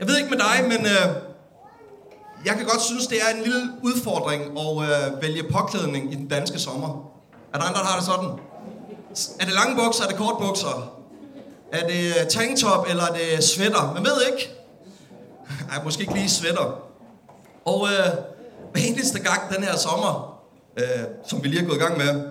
[0.00, 1.16] Jeg ved ikke med dig, men øh,
[2.44, 6.28] jeg kan godt synes, det er en lille udfordring at øh, vælge påklædning i den
[6.28, 7.10] danske sommer.
[7.54, 8.30] Er der andre, der har det sådan?
[9.40, 10.92] Er det lange bukser, er det kort bukser?
[11.72, 13.92] Er det øh, tanktop, eller er det sweater?
[13.94, 14.50] Man ved ikke.
[15.72, 16.80] Ej, måske ikke lige sweater.
[17.64, 18.06] Og øh,
[18.72, 20.42] hver eneste gang den her sommer,
[20.76, 22.22] øh, som vi lige er gået i gang med,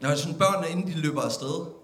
[0.00, 1.77] når jeg synes, børnene, inden de løber afsted,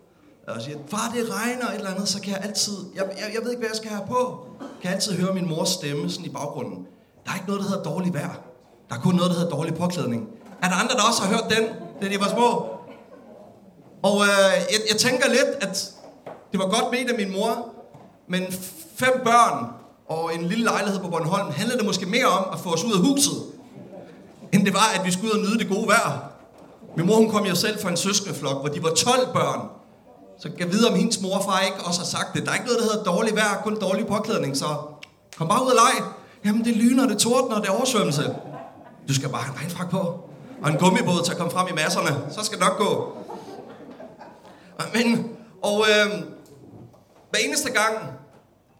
[0.48, 3.42] og siger, far, det regner et eller andet, så kan jeg altid, jeg, jeg, jeg
[3.42, 6.26] ved ikke, hvad jeg skal have på, kan jeg altid høre min mors stemme sådan
[6.26, 6.86] i baggrunden.
[7.24, 8.34] Der er ikke noget, der hedder dårlig vejr.
[8.88, 10.28] Der er kun noget, der hedder dårlig påklædning.
[10.62, 11.68] Er der andre, der også har hørt den,
[12.02, 12.48] da de var små?
[14.02, 15.92] Og øh, jeg, jeg tænker lidt, at
[16.52, 17.74] det var godt med af min mor,
[18.28, 18.42] men
[18.96, 19.66] fem børn
[20.08, 22.92] og en lille lejlighed på Bornholm handlede det måske mere om at få os ud
[22.92, 23.34] af huset,
[24.52, 26.30] end det var, at vi skulle ud og nyde det gode vejr.
[26.96, 29.68] Min mor hun kom jo selv fra en søskendeflok, hvor de var 12 børn.
[30.38, 32.44] Så kan jeg vide, om hendes mor og far ikke også har sagt det.
[32.44, 34.66] Der er ikke noget, der hedder dårlig vejr, kun dårlig påklædning, så
[35.36, 36.04] kom bare ud og leg.
[36.44, 38.34] Jamen, det lyner, det tordner, det er oversvømmelse.
[39.08, 39.98] Du skal bare have en regnfrak på.
[40.62, 42.32] Og en gummibåd til at komme frem i masserne.
[42.32, 43.16] Så skal det nok gå.
[44.94, 45.30] Men,
[45.62, 46.10] og øh,
[47.30, 47.94] hver eneste gang,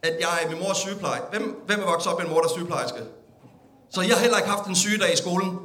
[0.03, 1.21] at jeg er min mors sygepleje.
[1.31, 2.99] Hvem, hvem er vokset op med en mor, der er sygeplejerske?
[3.91, 5.59] Så jeg har heller ikke haft en sygedag i skolen.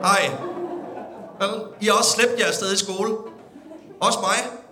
[0.00, 0.30] Nej.
[1.40, 1.50] Vel?
[1.80, 3.16] I har også slæbt jer afsted i skole.
[4.00, 4.63] Også mig.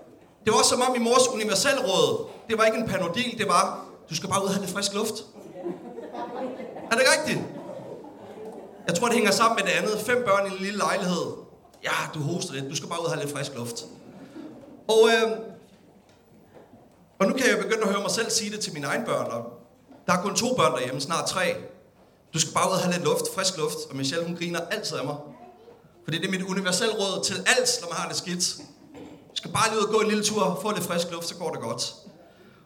[0.45, 2.29] Det var som om i mors universalråd.
[2.49, 4.95] Det var ikke en panodil, det var, du skal bare ud og have lidt frisk
[4.95, 5.15] luft.
[6.91, 7.41] Er det rigtigt?
[8.87, 10.01] Jeg tror, det hænger sammen med det andet.
[10.07, 11.27] Fem børn i en lille lejlighed.
[11.85, 12.71] Ja, du hoster lidt.
[12.71, 13.85] Du skal bare ud og have lidt frisk luft.
[14.89, 15.39] Og, øh,
[17.19, 19.27] og nu kan jeg begynde at høre mig selv sige det til mine egne børn.
[19.31, 19.45] Og
[20.07, 21.55] der er kun to børn derhjemme, snart tre.
[22.35, 23.79] Du skal bare ud og have lidt luft, frisk luft.
[23.91, 25.17] Og Michelle, hun griner altid af mig.
[26.05, 28.57] Fordi det er mit universelle råd til alt, når man har det skidt.
[29.43, 31.51] Skal bare lige ud og gå en lille tur, få lidt frisk luft, så går
[31.51, 31.95] det godt.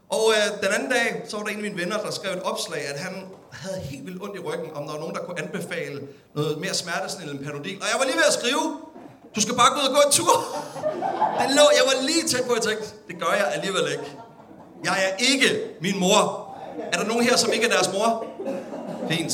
[0.09, 2.43] Og øh, den anden dag, så var der en af mine venner, der skrev et
[2.43, 3.15] opslag, at han
[3.51, 6.01] havde helt vildt ondt i ryggen, om der var nogen, der kunne anbefale
[6.35, 7.77] noget mere smertesnil end Panodil.
[7.83, 8.63] Og jeg var lige ved at skrive,
[9.37, 10.35] du skal bare gå ud og gå en tur.
[11.41, 14.09] Det lå, jeg var lige tæt på, at jeg tænkte, det gør jeg alligevel ikke.
[14.85, 15.49] Jeg er ikke
[15.81, 16.23] min mor.
[16.93, 18.27] Er der nogen her, som ikke er deres mor?
[19.11, 19.33] Fint.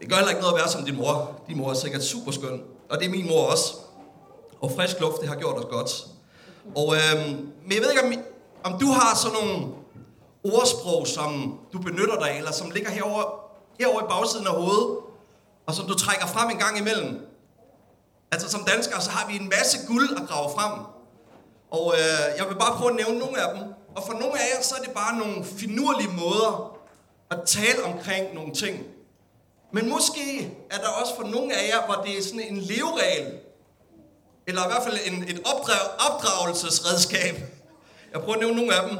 [0.00, 1.14] Det gør heller ikke noget at være som din mor.
[1.48, 2.62] Din mor er sikkert super skøn.
[2.90, 3.74] Og det er min mor også.
[4.62, 6.06] Og frisk luft, det har gjort os godt.
[6.76, 7.28] Og, øh,
[7.62, 8.12] men jeg ved ikke, om,
[8.72, 9.74] om du har sådan nogle
[10.44, 13.22] ordsprog, som du benytter dig af, eller som ligger herover,
[13.78, 14.96] herover i bagsiden af hovedet,
[15.66, 17.26] og som du trækker frem en gang imellem.
[18.32, 20.72] Altså som danskere, så har vi en masse guld at grave frem.
[21.70, 23.62] Og øh, jeg vil bare prøve at nævne nogle af dem.
[23.96, 26.76] Og for nogle af jer, så er det bare nogle finurlige måder
[27.30, 28.86] at tale omkring nogle ting.
[29.72, 33.38] Men måske er der også for nogle af jer, hvor det er sådan en leveregel,
[34.46, 35.80] eller i hvert fald en, et opdrag,
[36.10, 37.34] opdragelsesredskab.
[38.12, 38.98] Jeg prøver at nævne nogle af dem.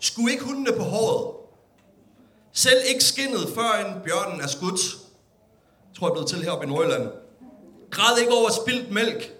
[0.00, 1.34] Skulle ikke hundene på håret.
[2.52, 4.80] Selv ikke skinnet, før en bjørnen er skudt.
[5.88, 7.08] Jeg tror, jeg er blevet til heroppe i Nordjylland.
[7.90, 9.32] Græd ikke over spildt mælk.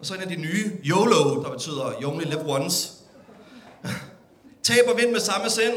[0.00, 2.92] Og så en af de nye, YOLO, der betyder You Only Live Once.
[4.62, 5.74] Tab og vind med samme sind.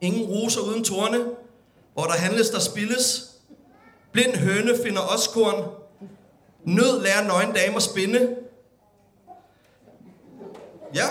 [0.00, 1.24] Ingen roser uden torne.
[1.94, 3.30] Hvor der handles, der spilles.
[4.12, 5.77] Blind høne finder oskorn.
[6.64, 8.36] Nød lærer nøgen damer spinde.
[10.94, 11.06] Ja.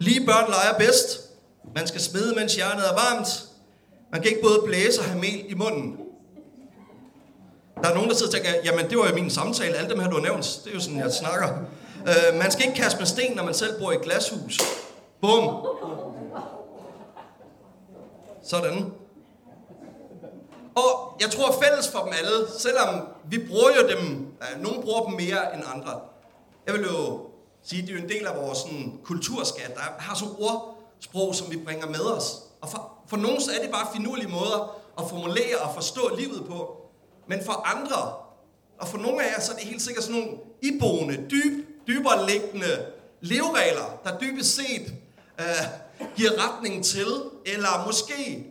[0.00, 1.20] Lige børn leger bedst.
[1.74, 3.44] Man skal smide, mens hjernet er varmt.
[4.12, 5.98] Man kan ikke både blæse og have mel i munden.
[7.82, 10.00] Der er nogen, der sidder og tænker, jamen det var jo min samtale, alle dem
[10.00, 11.48] her, du har nævnt, det er jo sådan, jeg snakker.
[12.00, 14.58] Uh, man skal ikke kaste med sten, når man selv bor i et glashus.
[15.20, 15.66] Bum.
[18.42, 18.92] Sådan.
[20.74, 25.04] Og jeg tror fælles for dem alle, selvom vi bruger jo dem, Øh, nogle bruger
[25.04, 26.00] dem mere end andre.
[26.66, 27.26] Jeg vil jo
[27.62, 31.56] sige, det er en del af vores sådan, kulturskat, der har sådan ordsprog, som vi
[31.56, 32.36] bringer med os.
[32.60, 36.46] Og for, for nogen så er det bare finurlige måder at formulere og forstå livet
[36.48, 36.76] på.
[37.26, 38.12] Men for andre,
[38.78, 42.26] og for nogle af jer, så er det helt sikkert sådan nogle iboende, dyb, dybere
[42.26, 42.86] liggende
[43.20, 44.92] leveregler, der dybest set
[45.40, 45.64] øh,
[46.16, 47.06] giver retning til,
[47.46, 48.46] eller måske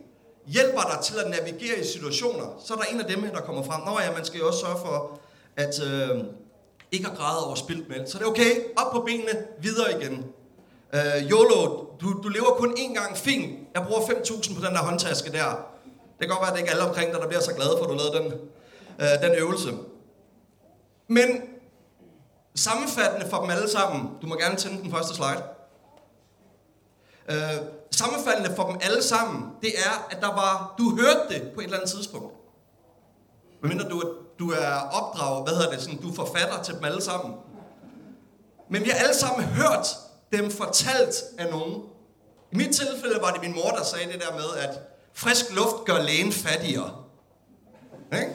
[0.46, 2.62] hjælper dig til at navigere i situationer.
[2.64, 3.80] Så er der en af dem her, der kommer frem.
[3.80, 5.20] Nå ja, man skal jo også sørge for,
[5.58, 6.24] at øh,
[6.92, 8.08] ikke at græde over spildt mælk.
[8.08, 10.24] Så det er okay, op på benene, videre igen.
[10.92, 13.58] Øh, YOLO, du, du lever kun én gang, fint.
[13.74, 15.48] Jeg bruger 5.000 på den der håndtaske der.
[16.18, 17.70] Det kan godt være, at det ikke er alle omkring dig, der bliver så glade
[17.78, 18.48] for, at du lavede den
[18.98, 19.72] øh, den øvelse.
[21.08, 21.28] Men
[22.54, 25.42] sammenfattende for dem alle sammen, du må gerne tænde den første slide.
[27.30, 27.58] Øh,
[27.90, 31.64] sammenfattende for dem alle sammen, det er, at der var, du hørte det på et
[31.64, 32.34] eller andet tidspunkt.
[33.62, 37.02] Medmindre du, du er opdraget, hvad hedder det, sådan, du er forfatter til dem alle
[37.02, 37.34] sammen.
[38.70, 39.86] Men vi har alle sammen hørt
[40.32, 41.82] dem fortalt af nogen.
[42.52, 44.80] I mit tilfælde var det min mor, der sagde det der med, at
[45.12, 47.04] frisk luft gør lægen fattigere.
[48.12, 48.32] Ikke?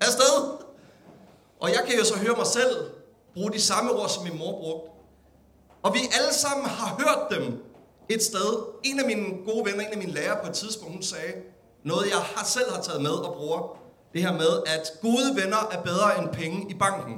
[0.00, 0.58] Afsted!
[1.60, 2.90] Og jeg kan jo så høre mig selv
[3.34, 4.90] bruge de samme ord, som min mor brugte.
[5.82, 7.62] Og vi alle sammen har hørt dem
[8.08, 8.64] et sted.
[8.84, 11.32] En af mine gode venner, en af mine lærere på et tidspunkt, hun sagde
[11.84, 13.85] noget, jeg har selv har taget med og bruger.
[14.16, 17.16] Det her med, at gode venner er bedre end penge i banken.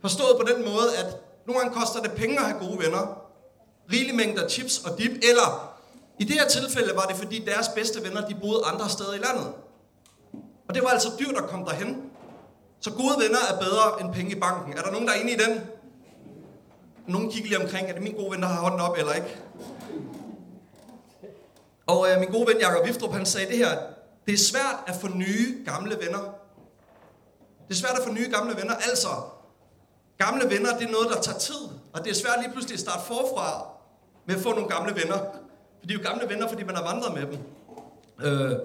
[0.00, 1.16] Forstået på den måde, at
[1.46, 3.22] nogle gange koster det penge at have gode venner.
[3.92, 5.10] Rigelige mængder chips og dip.
[5.10, 5.76] Eller
[6.18, 9.18] i det her tilfælde var det, fordi deres bedste venner, de boede andre steder i
[9.18, 9.52] landet.
[10.68, 12.02] Og det var altså dyrt at komme derhen.
[12.80, 14.72] Så gode venner er bedre end penge i banken.
[14.78, 15.60] Er der nogen, der er inde i den?
[17.06, 19.36] Nogen kigger lige omkring, er det min gode ven, der har hånden op eller ikke?
[21.86, 23.95] Og øh, min gode ven Jakob Viftrup, han sagde det her.
[24.26, 26.34] Det er svært at få nye gamle venner.
[27.68, 28.74] Det er svært at få nye gamle venner.
[28.74, 29.08] Altså,
[30.18, 31.62] gamle venner, det er noget, der tager tid.
[31.92, 33.66] Og det er svært lige pludselig at starte forfra
[34.26, 35.18] med at få nogle gamle venner.
[35.78, 37.38] For de er jo gamle venner, fordi man har vandret med dem.
[38.24, 38.58] Øh,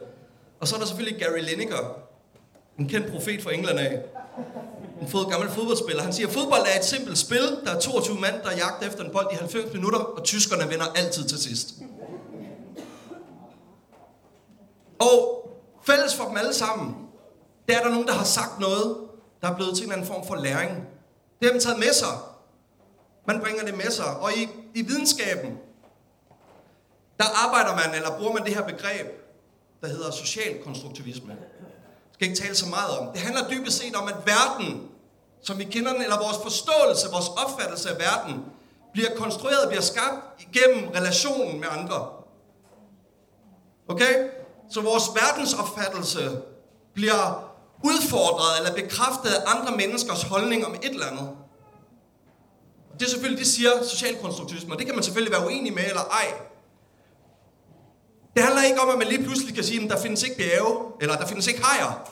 [0.60, 1.98] og så er der selvfølgelig Gary Lineker,
[2.80, 4.02] en kendt profet fra England af.
[5.02, 6.04] En fod, gammel fodboldspiller.
[6.04, 7.58] Han siger, at fodbold er et simpelt spil.
[7.66, 10.86] Der er 22 mand, der jagter efter en bold i 90 minutter, og tyskerne vinder
[10.96, 11.74] altid til sidst.
[15.00, 15.41] Og
[15.92, 16.96] fælles for dem alle sammen,
[17.68, 18.98] det er der nogen, der har sagt noget,
[19.42, 20.72] der er blevet til en eller anden form for læring.
[21.40, 22.18] Det har man taget med sig.
[23.28, 24.18] Man bringer det med sig.
[24.18, 25.58] Og i, i videnskaben,
[27.20, 29.08] der arbejder man, eller bruger man det her begreb,
[29.82, 31.32] der hedder social konstruktivisme.
[31.32, 33.08] Det skal ikke tale så meget om.
[33.14, 34.90] Det handler dybest set om, at verden,
[35.42, 38.46] som vi kender den, eller vores forståelse, vores opfattelse af verden,
[38.94, 42.10] bliver konstrueret, bliver skabt igennem relationen med andre.
[43.88, 44.30] Okay?
[44.72, 46.42] Så vores verdensopfattelse
[46.94, 47.52] bliver
[47.84, 51.30] udfordret eller bekræftet af andre menneskers holdning om et eller andet.
[53.00, 56.02] Det er selvfølgelig, det siger socialkonstruktivisme, og det kan man selvfølgelig være uenig med eller
[56.02, 56.34] ej.
[58.36, 60.78] Det handler ikke om, at man lige pludselig kan sige, at der findes ikke bjerge,
[61.02, 62.10] eller der findes ikke hajer.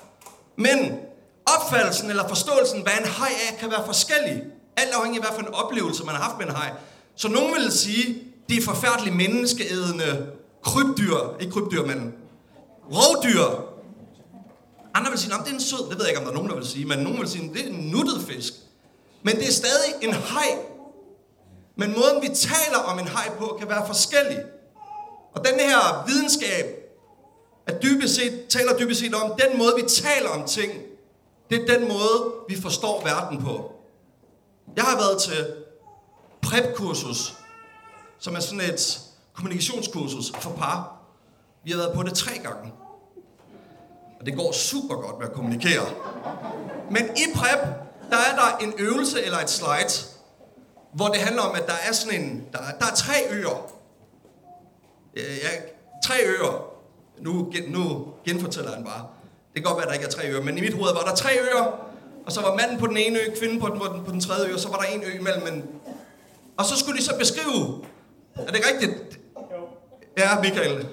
[0.55, 0.99] Men
[1.45, 4.43] opfattelsen eller forståelsen, hvad en haj er, kan være forskellig.
[4.77, 6.71] Alt afhængig af, hvad for en oplevelse man har haft med en haj.
[7.15, 10.27] Så nogen vil sige, det er forfærdeligt menneskeædende
[10.63, 12.13] krybdyr, ikke krybdyr, men
[12.91, 13.45] rovdyr.
[14.93, 16.35] Andre vil sige, at det er en sød, det ved jeg ikke, om der er
[16.35, 18.53] nogen, der vil sige, men nogen vil sige, at det er en nuttet fisk.
[19.23, 20.57] Men det er stadig en haj.
[21.75, 24.43] Men måden, vi taler om en haj på, kan være forskellig.
[25.35, 26.65] Og den her videnskab
[27.67, 30.71] at dybest set, taler dybest set om den måde, vi taler om ting.
[31.49, 33.71] Det er den måde, vi forstår verden på.
[34.75, 35.53] Jeg har været til
[36.41, 37.33] PrEP-kursus,
[38.19, 38.99] som er sådan et
[39.33, 40.98] kommunikationskursus for par.
[41.63, 42.73] Vi har været på det tre gange.
[44.19, 45.85] Og det går super godt med at kommunikere.
[46.91, 47.59] Men i PrEP,
[48.09, 50.07] der er der en øvelse eller et slide,
[50.93, 53.71] hvor det handler om, at der er sådan en, der, der er tre øer.
[55.15, 55.49] Ja,
[56.05, 56.73] tre øer.
[57.19, 59.07] Nu, nu genfortæller han bare.
[59.53, 61.01] Det kan godt være, at der ikke er tre øer, men i mit hoved var
[61.01, 61.89] der tre øer,
[62.25, 64.21] og så var manden på den ene ø, kvinden på den, på den, på den
[64.21, 65.43] tredje ø, og så var der en ø imellem.
[65.43, 65.65] Men...
[66.57, 67.83] Og så skulle de så beskrive,
[68.35, 69.19] er det rigtigt?
[70.17, 70.87] Ja, Michael.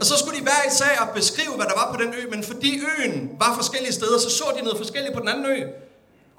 [0.00, 2.80] Og så skulle de hver især beskrive, hvad der var på den ø, men fordi
[2.98, 5.68] øen var forskellige steder, så så de noget forskelligt på den anden ø.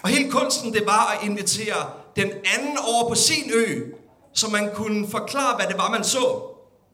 [0.04, 3.82] Og hele kunsten, det var at invitere den anden over på sin ø,
[4.34, 6.26] så man kunne forklare, hvad det var, man så.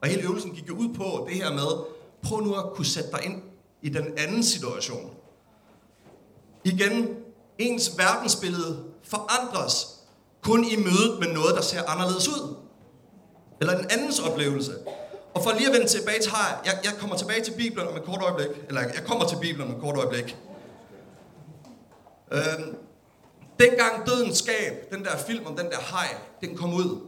[0.01, 1.85] Og hele øvelsen gik jo ud på det her med,
[2.23, 3.41] prøv nu at kunne sætte dig ind
[3.81, 5.11] i den anden situation.
[6.63, 7.09] Igen,
[7.57, 9.87] ens verdensbillede forandres
[10.41, 12.55] kun i mødet med noget, der ser anderledes ud.
[13.61, 14.73] Eller den andens oplevelse.
[15.33, 17.97] Og for lige at vende tilbage til har jeg, jeg kommer tilbage til Bibelen om
[17.97, 18.63] et kort øjeblik.
[18.67, 20.37] Eller jeg kommer til Bibelen om et kort øjeblik.
[22.31, 22.77] Øhm,
[23.59, 26.99] dengang Dødens Skab, den der film om den der hej, den kom ud.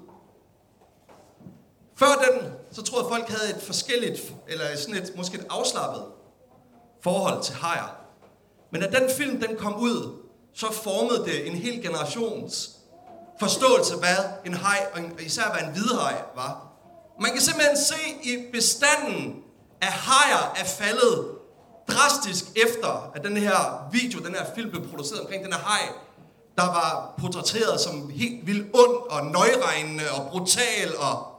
[1.95, 6.03] Før den, så troede jeg, folk havde et forskelligt, eller sådan et, måske et afslappet
[7.01, 8.05] forhold til hajer.
[8.71, 12.71] Men da den film den kom ud, så formede det en hel generations
[13.39, 16.74] forståelse, hvad en haj, og især hvad en hvidhaj var.
[17.21, 19.43] Man kan simpelthen se i bestanden
[19.81, 21.31] af hajer er faldet
[21.87, 25.89] drastisk efter, at den her video, den her film blev produceret omkring den her haj,
[26.57, 31.31] der var portrætteret som helt vildt ond og nøjregnende og brutal og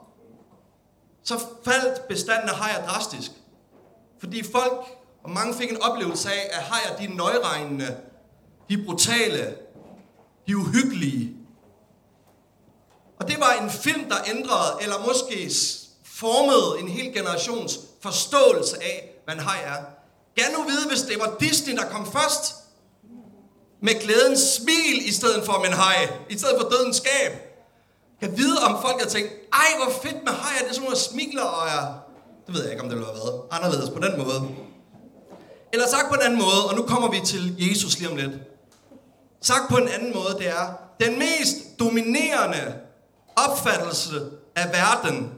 [1.22, 3.30] så faldt bestanden af hajer drastisk.
[4.20, 4.84] Fordi folk,
[5.24, 7.96] og mange fik en oplevelse af, at hajer de er nøjregnende,
[8.68, 9.56] de er brutale,
[10.46, 11.35] de er uhyggelige.
[13.26, 15.50] Og det var en film, der ændrede, eller måske
[16.04, 19.76] formede en hel generations forståelse af, hvad en haj er.
[20.36, 22.54] Gerne nu vide, hvis det var Disney, der kom først,
[23.82, 27.32] med glædens smil i stedet for en haj, i stedet for dødens skab.
[28.20, 30.98] kan vide, om folk har tænkt, ej, hvor fedt med hajer, det er sådan nogle
[30.98, 31.94] smiler, og jeg...
[32.46, 34.48] Det ved jeg ikke, om det ville have været anderledes på den måde.
[35.72, 38.32] Eller sagt på en anden måde, og nu kommer vi til Jesus lige om lidt.
[39.42, 40.66] Sagt på en anden måde, det er,
[41.00, 42.85] den mest dominerende
[43.36, 45.32] opfattelse af verden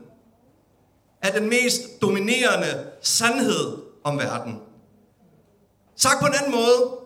[1.23, 4.61] er den mest dominerende sandhed om verden.
[5.97, 6.99] Sagt på en anden måde,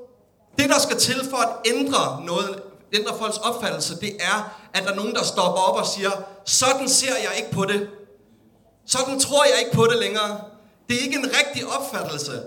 [0.59, 4.91] det der skal til for at ændre noget, ændre folks opfattelse, det er, at der
[4.91, 6.11] er nogen, der stopper op og siger,
[6.45, 7.89] sådan ser jeg ikke på det.
[8.87, 10.41] Sådan tror jeg ikke på det længere.
[10.89, 12.43] Det er ikke en rigtig opfattelse.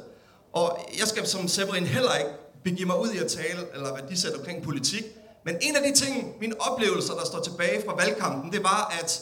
[0.53, 2.31] Og jeg skal som Severin heller ikke
[2.63, 5.03] begive mig ud i at tale, eller hvad de sætter omkring politik.
[5.45, 9.21] Men en af de ting, mine oplevelser, der står tilbage fra valgkampen, det var, at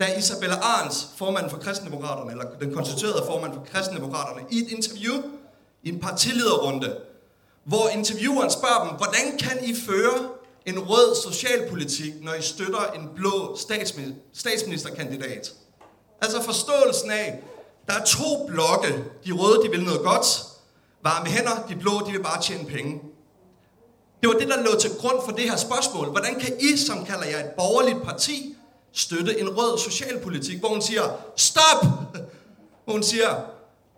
[0.00, 5.14] da Isabella Arns, formand for Kristendemokraterne, eller den konstituerede formand for Kristendemokraterne, i et interview,
[5.82, 6.96] i en partilederrunde,
[7.64, 10.28] hvor intervieweren spørger dem, hvordan kan I føre
[10.66, 13.56] en rød socialpolitik, når I støtter en blå
[14.32, 15.52] statsministerkandidat?
[16.22, 17.42] Altså forståelsen af,
[17.86, 19.04] der er to blokke.
[19.26, 20.42] De røde, de vil noget godt.
[21.02, 23.00] Varme hænder, de blå, de vil bare tjene penge.
[24.20, 26.08] Det var det, der lå til grund for det her spørgsmål.
[26.10, 28.56] Hvordan kan I, som kalder jer et borgerligt parti,
[28.92, 31.02] støtte en rød socialpolitik, hvor hun siger,
[31.36, 31.84] stop!
[32.84, 33.44] Hvor hun siger,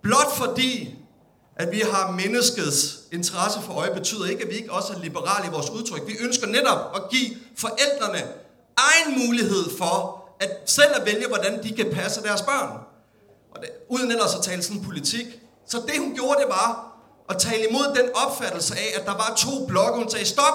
[0.03, 0.95] blot fordi,
[1.57, 5.47] at vi har menneskets interesse for øje, betyder ikke, at vi ikke også er liberale
[5.49, 6.07] i vores udtryk.
[6.07, 8.23] Vi ønsker netop at give forældrene
[8.77, 12.79] egen mulighed for at selv at vælge, hvordan de kan passe deres børn.
[13.55, 15.27] Og det, uden ellers at tale sådan politik.
[15.67, 16.92] Så det hun gjorde, det var
[17.31, 19.99] at tale imod den opfattelse af, at der var to blokke.
[19.99, 20.55] Hun sagde, stop,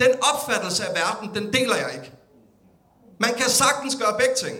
[0.00, 2.12] den opfattelse af verden, den deler jeg ikke.
[3.18, 4.58] Man kan sagtens gøre begge ting.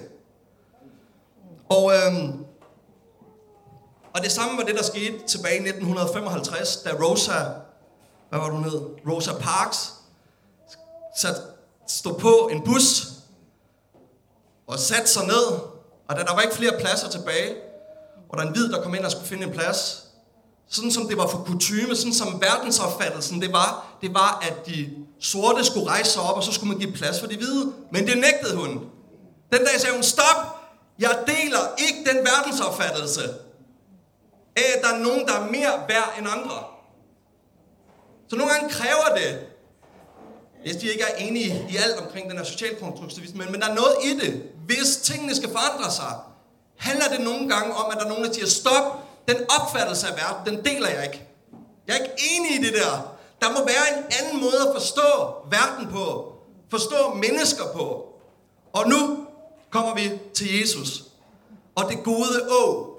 [1.69, 2.45] Og, øhm,
[4.15, 7.33] og det samme var det, der skete tilbage i 1955, da Rosa,
[8.29, 8.81] hvad var du hed?
[9.11, 9.93] Rosa Parks,
[11.17, 11.37] sat,
[11.89, 13.07] stod på en bus
[14.67, 15.47] og satte sig ned,
[16.09, 17.57] og da der var ikke flere pladser tilbage,
[18.29, 20.06] og der er en hvid, der kom ind og skulle finde en plads,
[20.69, 24.91] sådan som det var for kutume, sådan som verdensopfattelsen det var, det var, at de
[25.21, 27.73] sorte skulle rejse sig op, og så skulle man give plads for de hvide.
[27.93, 28.69] Men det nægtede hun.
[29.53, 30.61] Den dag sagde hun, stop,
[30.99, 33.23] jeg deler ikke den verdensopfattelse
[34.57, 36.65] af, at der er nogen, der er mere værd end andre.
[38.29, 39.39] Så nogle gange kræver det,
[40.63, 43.75] hvis de ikke er enige i alt omkring den her socialkonstruktivisme, men, men der er
[43.75, 44.43] noget i det.
[44.67, 46.15] Hvis tingene skal forandre sig,
[46.77, 50.13] handler det nogle gange om, at der er nogen, der siger, stop, den opfattelse af
[50.17, 51.23] verden, den deler jeg ikke.
[51.87, 53.17] Jeg er ikke enig i det der.
[53.43, 56.33] Der må være en anden måde at forstå verden på.
[56.71, 58.07] Forstå mennesker på.
[58.73, 59.27] Og nu
[59.71, 61.05] kommer vi til Jesus.
[61.75, 62.93] Og det gode å.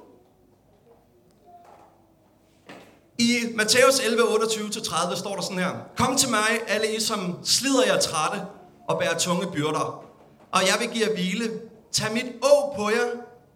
[3.18, 5.72] I Matthæus 11, 28-30 står der sådan her.
[5.98, 8.46] Kom til mig, alle I, som slider jer trætte
[8.88, 10.04] og bærer tunge byrder.
[10.52, 11.62] Og jeg vil give jer hvile.
[11.92, 13.10] Tag mit å på jer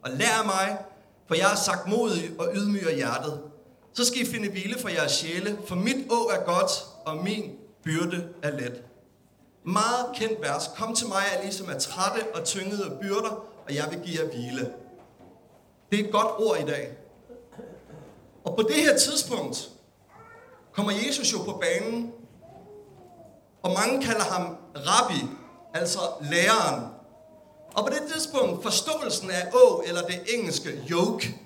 [0.04, 0.78] og lær mig,
[1.32, 3.40] for jeg er sagt modig og ydmyg af hjertet.
[3.92, 6.70] Så skal I finde hvile for jeres sjæle, for mit å er godt,
[7.04, 8.82] og min byrde er let.
[9.64, 10.70] Meget kendt vers.
[10.76, 14.00] Kom til mig, alle I, som er trætte og tyngede af byrder, og jeg vil
[14.00, 14.72] give jer hvile.
[15.90, 16.96] Det er et godt ord i dag.
[18.44, 19.70] Og på det her tidspunkt
[20.72, 22.12] kommer Jesus jo på banen,
[23.62, 25.26] og mange kalder ham rabbi,
[25.74, 26.91] altså læreren.
[27.74, 31.38] Og på det tidspunkt, forståelsen af å, eller det engelske yoke,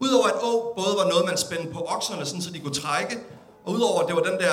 [0.00, 3.18] udover at å både var noget, man spændte på okserne, sådan så de kunne trække,
[3.64, 4.50] og udover at det var den der,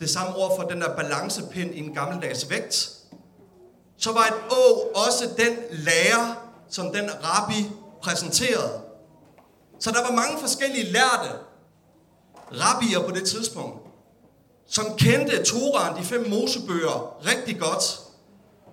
[0.00, 2.90] det samme ord for den der balancepind i en gammeldags vægt,
[3.98, 6.34] så var et å også den lærer,
[6.68, 7.70] som den rabbi
[8.02, 8.80] præsenterede.
[9.80, 11.30] Så der var mange forskellige lærte
[12.52, 13.78] rabbier på det tidspunkt,
[14.66, 18.00] som kendte Toraen, de fem mosebøger, rigtig godt.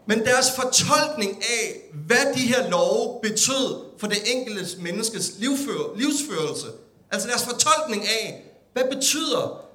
[0.06, 5.32] Men deres fortolkning af, hvad de her love betød for det enkelte menneskes
[5.96, 6.68] livsførelse,
[7.12, 9.66] altså deres fortolkning af, hvad betyder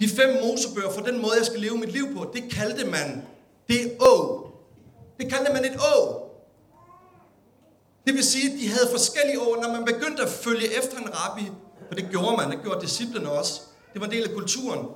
[0.00, 3.22] de fem mosebøger for den måde, jeg skal leve mit liv på, det kaldte man
[3.68, 4.46] det å.
[5.20, 6.20] Det kaldte man et å.
[8.06, 11.08] Det vil sige, at de havde forskellige år, når man begyndte at følge efter en
[11.14, 11.50] rabbi,
[11.88, 13.60] for det gjorde man, det gjorde disciplene også,
[13.92, 14.86] det var en del af kulturen,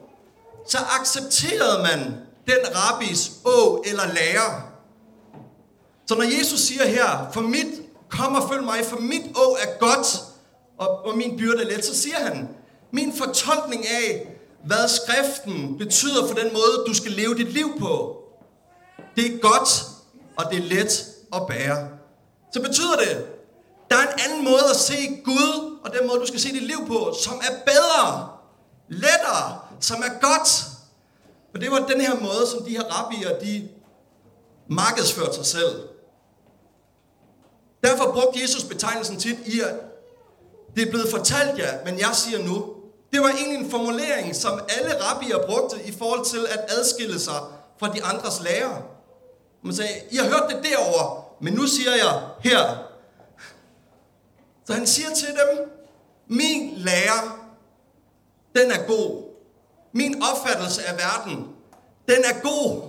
[0.66, 4.72] så accepterede man den rabbis å eller lærer.
[6.06, 7.66] Så når Jesus siger her, for mit,
[8.08, 10.20] kom og følg mig, for mit å er godt,
[10.78, 12.48] og, og min byrde er let, så siger han,
[12.92, 18.16] min fortolkning af, hvad skriften betyder for den måde, du skal leve dit liv på,
[19.16, 19.84] det er godt,
[20.36, 21.98] og det er let at bære
[22.52, 23.26] så betyder det,
[23.90, 26.62] der er en anden måde at se Gud, og den måde, du skal se dit
[26.62, 28.28] liv på, som er bedre,
[28.88, 30.64] lettere, som er godt.
[31.54, 33.68] Og det var den her måde, som de her rabbier, de
[34.68, 35.88] markedsførte sig selv.
[37.84, 39.74] Derfor brugte Jesus betegnelsen tit i, at
[40.76, 42.74] det er blevet fortalt jer, men jeg siger nu.
[43.12, 47.40] Det var egentlig en formulering, som alle rabbier brugte i forhold til at adskille sig
[47.78, 48.82] fra de andres lærere.
[49.62, 52.88] Man sagde, I har hørt det derovre, men nu siger jeg her.
[54.66, 55.70] Så han siger til dem,
[56.26, 57.48] min lærer,
[58.56, 59.27] den er god.
[59.92, 61.48] Min opfattelse af verden,
[62.08, 62.82] den er god.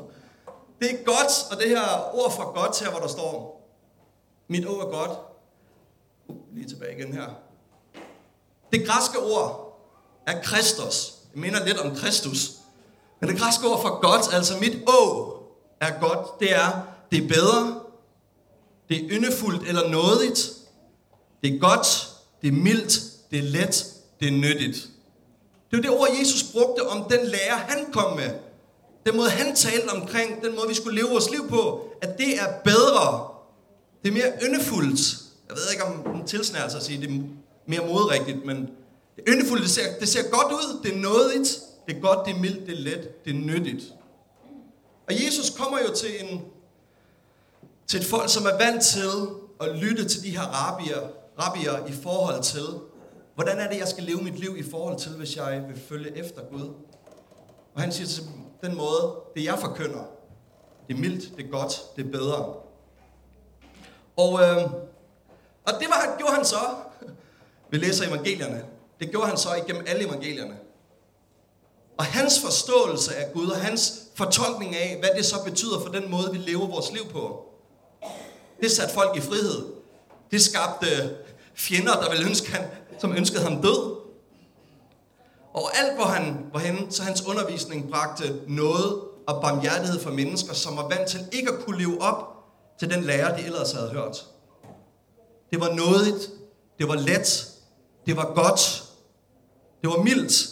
[0.79, 3.61] Det er godt, og det her ord fra godt her, hvor der står,
[4.47, 5.19] mit ord er godt.
[6.27, 7.27] Uh, lige tilbage igen her.
[8.73, 9.79] Det græske ord
[10.27, 11.13] er Kristus.
[11.31, 12.51] Det minder lidt om Kristus.
[13.19, 15.33] Men det græske ord for godt, altså mit å,
[15.79, 16.39] er godt.
[16.39, 17.81] Det er, det er bedre,
[18.89, 20.51] det er yndefuldt eller nådigt,
[21.43, 22.09] det er godt,
[22.41, 23.01] det er mildt,
[23.31, 23.85] det er let,
[24.19, 24.88] det er nyttigt.
[25.71, 28.29] Det var det ord, Jesus brugte om den lære, han kom med.
[29.05, 32.39] Den måde, han talte omkring, den måde, vi skulle leve vores liv på, at det
[32.39, 33.27] er bedre.
[34.03, 34.99] Det er mere yndefuldt.
[35.47, 37.23] Jeg ved ikke, om den tilsnærer sig at sige, det er
[37.65, 38.57] mere modrigtigt, men
[39.15, 42.27] det er yndefuldt, det ser, det ser godt ud, det er nådigt, det er godt,
[42.27, 43.83] det er mildt, det er let, det er nyttigt.
[45.07, 46.41] Og Jesus kommer jo til, en,
[47.87, 49.09] til et folk, som er vant til
[49.61, 50.99] at lytte til de her rabier,
[51.39, 52.65] rabier i forhold til,
[53.39, 56.17] hvordan er det, jeg skal leve mit liv i forhold til, hvis jeg vil følge
[56.17, 56.73] efter Gud.
[57.75, 58.23] Og han siger til
[58.61, 60.03] den måde, det jeg forkynder,
[60.87, 62.53] det er mildt, det er godt, det er bedre.
[64.17, 64.63] Og, øh,
[65.65, 66.59] og det var, gjorde han så.
[67.69, 68.65] Vi læser evangelierne.
[68.99, 70.57] Det gjorde han så igennem alle evangelierne.
[71.97, 76.11] Og hans forståelse af Gud, og hans fortolkning af, hvad det så betyder for den
[76.11, 77.45] måde, vi lever vores liv på,
[78.61, 79.65] det satte folk i frihed.
[80.31, 81.17] Det skabte
[81.53, 82.69] fjender, der ville ønske, han,
[82.99, 83.99] som ønskede ham død.
[85.53, 90.53] Og alt, hvor han var henne, så hans undervisning bragte noget og barmhjertighed for mennesker,
[90.53, 92.33] som var vant til ikke at kunne leve op
[92.79, 94.25] til den lære, de ellers havde hørt.
[95.51, 96.29] Det var nådigt,
[96.79, 97.47] det var let,
[98.05, 98.83] det var godt,
[99.81, 100.49] det var mildt.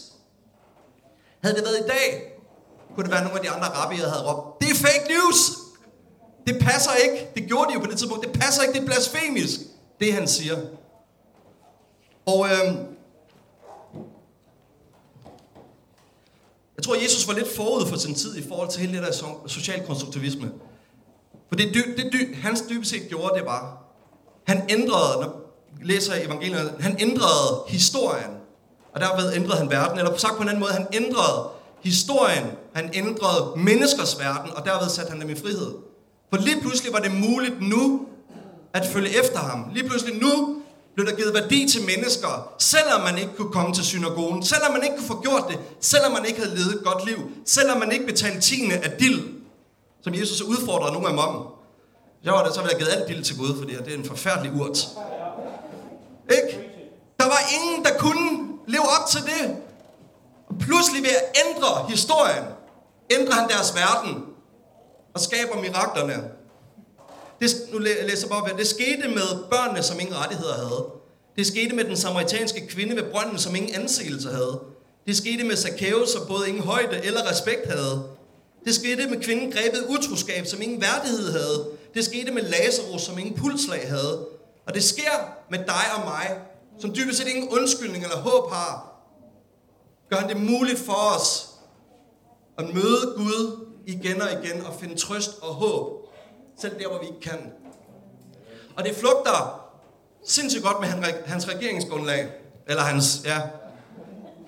[1.43, 2.33] Havde det været i dag,
[2.95, 5.67] kunne det være nogle af de andre rabbier, havde råbt, det er fake news!
[6.47, 7.27] Det passer ikke.
[7.35, 8.25] Det gjorde de jo på det tidspunkt.
[8.25, 9.59] Det passer ikke, det er blasfemisk,
[9.99, 10.57] det han siger.
[12.27, 12.75] Og øh,
[16.75, 19.47] jeg tror, Jesus var lidt forud for sin tid i forhold til hele det der
[19.47, 20.51] social konstruktivisme.
[21.49, 23.83] For det, det, det hans dybest set gjorde, det var,
[24.43, 25.47] han ændrede, når
[25.83, 28.31] læser evangeliet, han ændrede historien,
[28.93, 31.49] og derved ændrede han verden, eller sagt på en anden måde, han ændrede
[31.83, 35.73] historien, han ændrede menneskers verden, og derved satte han dem i frihed.
[36.29, 38.07] For lige pludselig var det muligt nu
[38.73, 39.69] at følge efter ham.
[39.73, 40.56] Lige pludselig nu
[40.97, 44.83] blev der givet værdi til mennesker, selvom man ikke kunne komme til synagogen, selvom man
[44.83, 47.91] ikke kunne få gjort det, selvom man ikke havde levet et godt liv, selvom man
[47.91, 49.21] ikke betalte tiende af dild,
[50.03, 51.47] som Jesus udfordrede nogle af dem om.
[52.23, 54.05] Jeg var der, så ville jeg givet alt dild til Gud, fordi det er en
[54.05, 54.87] forfærdelig urt.
[56.31, 56.69] Ikke?
[57.19, 59.55] Der var ingen, der kunne leve op til det.
[60.49, 62.43] Og pludselig ved at ændre historien,
[63.11, 64.23] ændrer han deres verden
[65.13, 66.36] og skaber miraklerne.
[67.41, 70.85] Det, nu læser jeg bare, det skete med børnene, som ingen rettigheder havde.
[71.35, 74.59] Det skete med den samaritanske kvinde ved brønden, som ingen anseelse havde.
[75.07, 78.03] Det skete med Zacchaeus, som både ingen højde eller respekt havde.
[78.65, 81.67] Det skete med kvinden grebet utroskab, som ingen værdighed havde.
[81.93, 84.25] Det skete med Lazarus, som ingen pulslag havde.
[84.67, 85.11] Og det sker
[85.51, 86.37] med dig og mig,
[86.79, 88.97] som dybest set ingen undskyldning eller håb har.
[90.09, 91.47] Gør han det muligt for os
[92.57, 95.96] at møde Gud igen og igen og finde trøst og håb,
[96.61, 97.51] selv der, hvor vi ikke kan.
[98.77, 99.61] Og det flugter
[100.25, 100.87] sindssygt godt med
[101.25, 102.27] hans regeringsgrundlag,
[102.67, 103.41] eller hans, ja.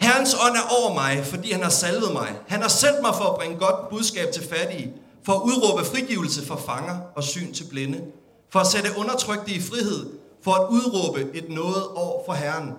[0.02, 2.36] Herrens ånd er over mig, fordi han har salvet mig.
[2.48, 4.94] Han har sendt mig for at bringe godt budskab til fattige,
[5.26, 8.02] for at udråbe frigivelse for fanger og syn til blinde,
[8.50, 10.10] for at sætte undertrykte i frihed,
[10.44, 12.72] for at udråbe et noget år for Herren.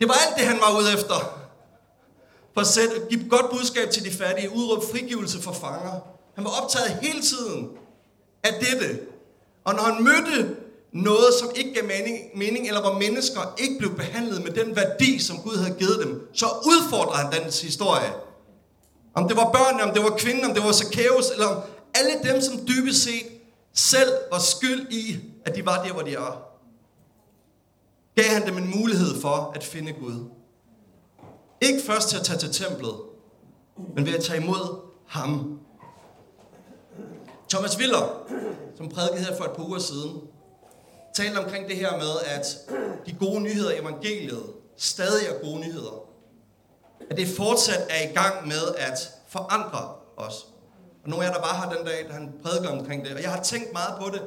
[0.00, 1.14] Det var alt det, han var ude efter.
[2.54, 6.00] For at sætte, give godt budskab til de fattige, udråbe frigivelse for fanger.
[6.34, 7.68] Han var optaget hele tiden
[8.46, 9.00] af dette.
[9.64, 10.56] Og når han mødte
[10.92, 15.18] noget, som ikke gav mening, mening, eller hvor mennesker ikke blev behandlet med den værdi,
[15.18, 18.12] som Gud havde givet dem, så udfordrede han den historie.
[19.14, 21.62] Om det var børnene, om det var kvinden, om det var Zacchaeus, eller om
[21.94, 23.26] alle dem, som dybest set
[23.74, 26.42] selv var skyld i, at de var der, hvor de er.
[28.14, 30.24] Gav han dem en mulighed for at finde Gud.
[31.60, 32.94] Ikke først til at tage til templet,
[33.94, 35.60] men ved at tage imod ham.
[37.48, 38.26] Thomas Willer,
[38.76, 40.20] som prædikede her for et par uger siden,
[41.14, 42.46] talte omkring det her med, at
[43.06, 44.42] de gode nyheder i evangeliet
[44.76, 46.02] stadig er gode nyheder.
[47.10, 50.46] At det fortsat er i gang med at forandre os.
[51.04, 53.14] Og nogle af jer, der var her den dag, da han prædikede omkring det.
[53.14, 54.22] Og jeg har tænkt meget på det.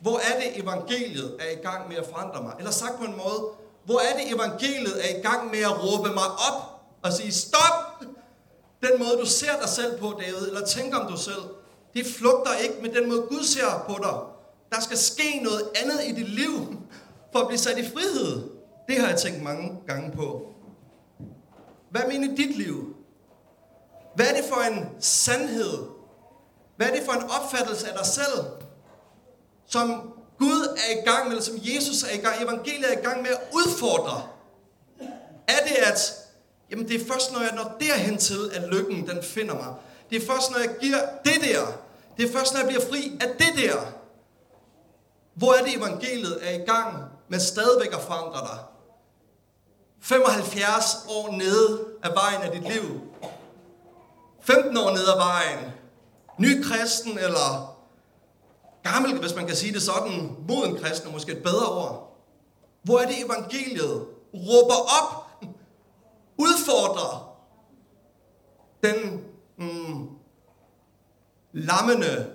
[0.00, 2.52] Hvor er det, evangeliet er i gang med at forandre mig?
[2.58, 3.40] Eller sagt på en måde,
[3.84, 8.00] hvor er det, evangeliet er i gang med at råbe mig op og sige, stop!
[8.82, 11.42] Den måde, du ser dig selv på, David, eller tænker om dig selv,
[11.94, 14.18] det flugter ikke med den måde, Gud ser på dig.
[14.72, 16.76] Der skal ske noget andet i dit liv,
[17.32, 18.50] for at blive sat i frihed.
[18.88, 20.46] Det har jeg tænkt mange gange på.
[21.90, 22.96] Hvad mener dit liv?
[24.14, 25.78] Hvad er det for en sandhed?
[26.76, 28.44] Hvad er det for en opfattelse af dig selv,
[29.66, 33.02] som Gud er i gang med, eller som Jesus er i gang, evangeliet er i
[33.02, 34.22] gang med at udfordre?
[35.48, 36.12] Er det, at
[36.70, 39.74] jamen det er først, når jeg når derhen til, at lykken den finder mig.
[40.10, 41.66] Det er først, når jeg giver det der.
[42.16, 43.80] Det er først, når jeg bliver fri af det der.
[45.34, 48.58] Hvor er det, evangeliet er i gang med stadigvæk at forandre dig?
[50.00, 53.00] 75 år nede af vejen af dit liv.
[54.40, 55.72] 15 år nede af vejen.
[56.38, 57.76] Ny kristen eller
[58.82, 62.16] gammel, hvis man kan sige det sådan, moden kristen er måske et bedre ord.
[62.82, 65.26] Hvor er det evangeliet råber op,
[66.36, 67.36] udfordrer
[68.82, 69.24] den
[69.60, 70.08] mm,
[71.52, 72.32] lammende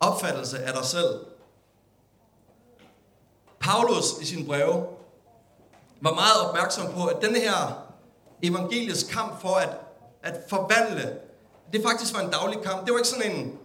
[0.00, 1.26] opfattelse af dig selv.
[3.60, 4.86] Paulus i sin breve
[6.00, 7.86] var meget opmærksom på, at denne her
[8.42, 9.76] evangelisk kamp for at,
[10.22, 11.18] at forvandle,
[11.72, 12.84] det faktisk var en daglig kamp.
[12.84, 13.58] Det var ikke sådan en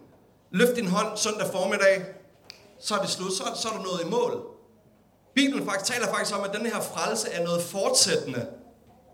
[0.50, 2.04] løft din hånd søndag formiddag,
[2.80, 4.42] så er det slut, så, så er du nået i mål.
[5.34, 8.46] Bibelen faktisk, taler faktisk om, at denne her frelse er noget fortsættende.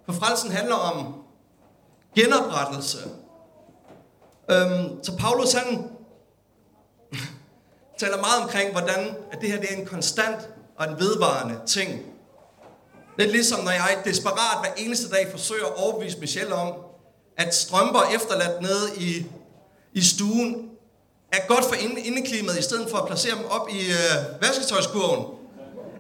[0.07, 1.25] For frelsen handler om
[2.17, 3.22] genoprettelse.
[4.53, 5.85] Øhm, så Paulus han
[8.01, 12.03] taler meget omkring, hvordan at det her det er en konstant og en vedvarende ting.
[13.19, 16.75] Lidt ligesom når jeg desperat hver eneste dag forsøger at overbevise Michelle om,
[17.37, 19.27] at strømper efterladt nede i,
[19.93, 20.69] i stuen
[21.33, 25.27] er godt for indeklimaet, i stedet for at placere dem op i øh, vasketøjskurven.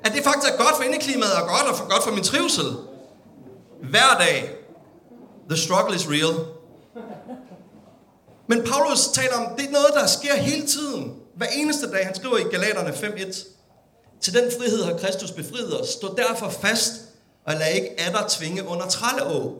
[0.05, 2.77] At det faktisk er godt for indeklimaet og godt og for, godt for min trivsel.
[3.83, 4.57] Hver dag.
[5.49, 6.62] The struggle is real.
[8.46, 11.12] Men Paulus taler om, det er noget, der sker hele tiden.
[11.37, 12.07] Hver eneste dag.
[12.07, 13.46] Han skriver i Galaterne 5.1.
[14.20, 15.88] Til den frihed har Kristus befriet os.
[15.88, 16.92] Stå derfor fast,
[17.46, 19.55] og lad ikke adder tvinge under trælleå.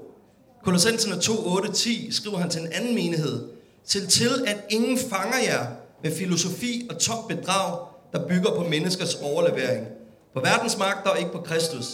[0.65, 3.49] Kolossenserne 2.8.10 skriver han til en anden menighed.
[3.87, 5.67] Til til, at ingen fanger jer
[6.03, 7.79] med filosofi og tomt bedrag,
[8.13, 9.87] der bygger på menneskers overlevering.
[10.35, 11.87] På verdens magter og ikke på Kristus.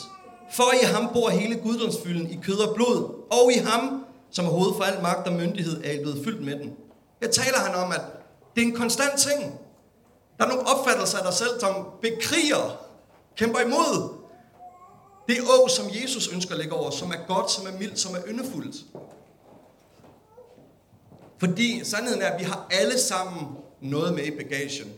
[0.52, 4.50] For i ham bor hele guddomsfylden i kød og blod, og i ham, som er
[4.50, 6.76] hoved for al magt og myndighed, er I blevet fyldt med den.
[7.22, 8.00] Her taler han om, at
[8.54, 9.60] det er en konstant ting.
[10.38, 12.80] Der er nogle opfattelser af dig selv, som bekriger,
[13.36, 14.18] kæmper imod.
[15.28, 18.14] Det å, som Jesus ønsker at lægge over, som er godt, som er mildt, som
[18.14, 18.76] er yndefuldt.
[21.38, 23.46] Fordi sandheden er, at vi har alle sammen
[23.80, 24.92] noget med i bagagen.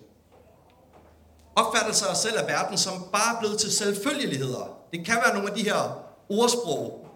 [1.57, 4.77] Opfattelser af os selv af verden, som bare er blevet til selvfølgeligheder.
[4.93, 7.07] Det kan være nogle af de her ordsprog.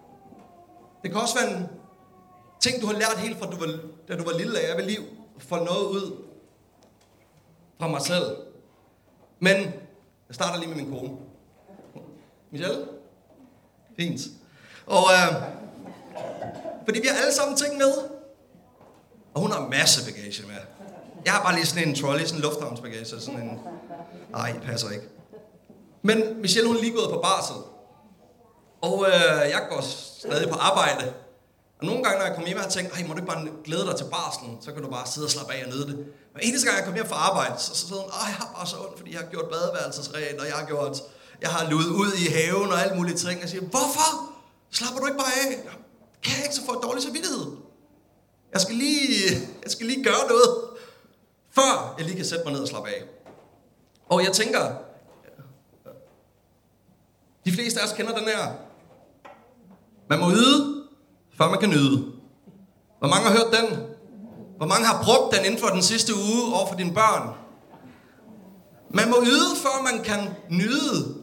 [1.03, 1.67] Det kan også være en
[2.59, 4.85] ting, du har lært helt fra, du var, da du var lille, at jeg vil
[4.85, 4.99] lige
[5.37, 6.23] få noget ud
[7.79, 8.35] fra mig selv.
[9.39, 9.55] Men
[10.27, 11.17] jeg starter lige med min kone.
[12.51, 12.85] Michelle?
[13.97, 14.21] Fint.
[14.85, 15.41] Og øh,
[16.85, 17.93] fordi vi har alle sammen ting med.
[19.33, 20.55] Og hun har masse bagage med.
[21.25, 23.59] Jeg har bare lige sådan en trolley, sådan en lufthavnsbagage, sådan en...
[24.31, 25.05] Nej, det passer ikke.
[26.01, 27.55] Men Michelle, hun er lige gået på barsel.
[28.81, 31.13] Og øh, jeg går stadig på arbejde.
[31.85, 33.85] Og nogle gange, når jeg kommer hjem, har jeg tænkt, må du ikke bare glæde
[33.89, 35.97] dig til barslen, så kan du bare sidde og slappe af og nyde det.
[36.33, 38.67] Men eneste gang, jeg kommer hjem fra arbejde, så, så sidder hun, jeg har bare
[38.67, 40.95] så ondt, fordi jeg har gjort badeværelsesregler, og jeg har gjort,
[41.41, 43.43] jeg har luet ud i haven og alt muligt ting.
[43.43, 44.09] Og siger, hvorfor?
[44.71, 45.51] Slapper du ikke bare af?
[46.23, 47.45] Kan jeg ikke så få dårlig samvittighed?
[48.53, 49.01] Jeg skal lige,
[49.63, 50.49] jeg skal lige gøre noget,
[51.57, 53.01] før jeg lige kan sætte mig ned og slappe af.
[54.09, 54.63] Og jeg tænker,
[57.45, 58.53] de fleste af os kender den her.
[60.09, 60.74] Man må yde,
[61.37, 62.11] før man kan nyde.
[62.99, 63.79] Hvor mange har hørt den?
[64.57, 67.29] Hvor mange har brugt den inden for den sidste uge over for dine børn?
[68.89, 71.15] Man må yde, før man kan nyde.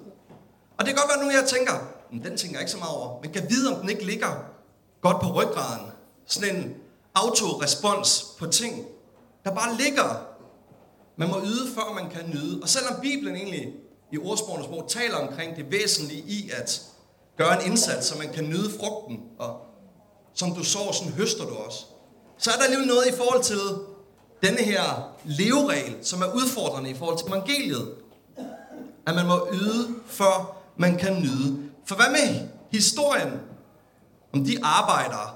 [0.79, 1.73] Og det kan godt være, nu jeg tænker,
[2.13, 3.21] men den tænker jeg ikke så meget over.
[3.23, 4.29] Men kan vide, om den ikke ligger
[5.01, 5.87] godt på ryggraden.
[6.27, 6.75] Sådan en
[7.15, 8.87] autorespons på ting,
[9.45, 10.27] der bare ligger.
[11.17, 12.63] Man må yde, før man kan nyde.
[12.63, 13.73] Og selvom Bibelen egentlig
[14.13, 16.83] i ordsprogenes bog taler omkring det væsentlige i at
[17.37, 19.72] gøre en indsats, så man kan nyde frugten, og
[20.35, 21.85] som du sår, sådan høster du også.
[22.39, 23.61] Så er der alligevel noget i forhold til
[24.43, 27.95] denne her leveregel, som er udfordrende i forhold til evangeliet.
[29.07, 31.71] At man må yde, før man kan nyde.
[31.87, 33.41] For hvad med historien
[34.35, 35.31] om de arbejdere,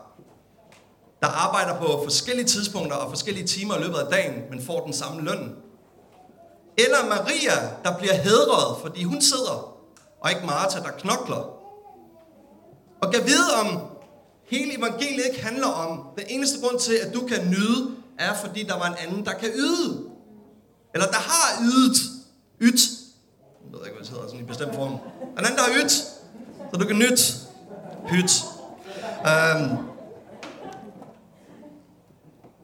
[1.21, 4.93] der arbejder på forskellige tidspunkter og forskellige timer i løbet af dagen, men får den
[4.93, 5.57] samme løn.
[6.79, 9.77] Eller Maria, der bliver hedret, fordi hun sidder,
[10.21, 11.51] og ikke Martha, der knokler.
[13.03, 13.96] Og kan vide om
[14.47, 18.63] hele evangeliet ikke handler om, den eneste grund til, at du kan nyde, er fordi
[18.63, 20.05] der var en anden, der kan yde.
[20.95, 21.97] Eller der har ydet.
[22.61, 22.81] Yt.
[23.65, 24.93] Jeg ved ikke, hvad det hedder sådan i bestemt form.
[24.93, 25.91] En anden, der har ydt.
[26.73, 27.37] Så du kan nyt.
[28.09, 28.43] Hyt.
[29.21, 29.79] Um,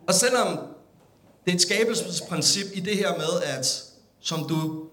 [0.09, 0.59] og selvom
[1.45, 3.85] det er et skabelsesprincip i det her med, at
[4.21, 4.85] som du,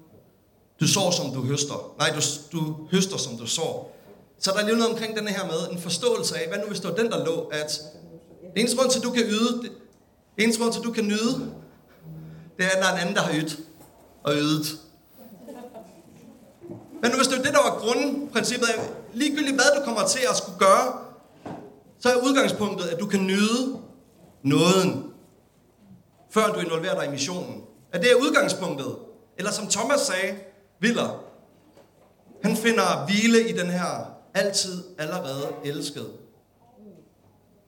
[0.80, 1.96] du sår, som du høster.
[1.98, 2.22] Nej, du,
[2.58, 3.96] du høster, som du sår.
[4.40, 6.80] Så der er lige noget omkring den her med en forståelse af, hvad nu hvis
[6.80, 7.82] det var den, der lå, at
[8.54, 9.72] det eneste grund til, du kan yde, det,
[10.38, 11.54] eneste grund til, du kan nyde,
[12.58, 13.60] det er, at der er en anden, der har ydet
[14.24, 14.80] og ydet.
[17.02, 20.22] Men nu hvis det var det, der var grundprincippet af, ligegyldigt hvad du kommer til
[20.30, 20.94] at skulle gøre,
[22.00, 23.80] så er udgangspunktet, at du kan nyde
[24.44, 25.14] nåden,
[26.30, 27.64] før du involverer dig i missionen.
[27.92, 28.96] At det er udgangspunktet.
[29.38, 30.36] Eller som Thomas sagde,
[30.80, 31.24] Viller,
[32.44, 36.12] han finder hvile i den her altid allerede elsket.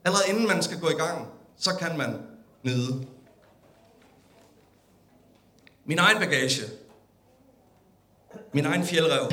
[0.04, 2.22] Allerede inden man skal gå i gang, så kan man
[2.62, 3.06] nyde.
[5.84, 6.62] Min egen bagage.
[8.52, 9.30] Min egen fjeldrev.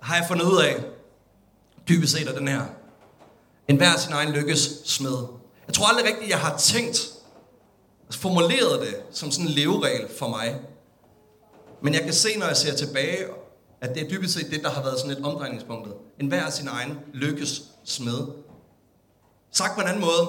[0.00, 0.84] Har jeg fundet ud af,
[1.88, 2.62] dybest set af den her.
[3.68, 5.16] En hver sin egen lykkes smed.
[5.66, 7.12] Jeg tror aldrig rigtigt, jeg har tænkt,
[8.10, 10.60] formuleret det som sådan en leveregel for mig.
[11.82, 13.26] Men jeg kan se, når jeg ser tilbage,
[13.82, 15.88] at det er dybest set det, der har været sådan et omdrejningspunkt.
[16.20, 18.26] En hver sin egen lykkes smed.
[19.50, 20.28] Sagt på en anden måde,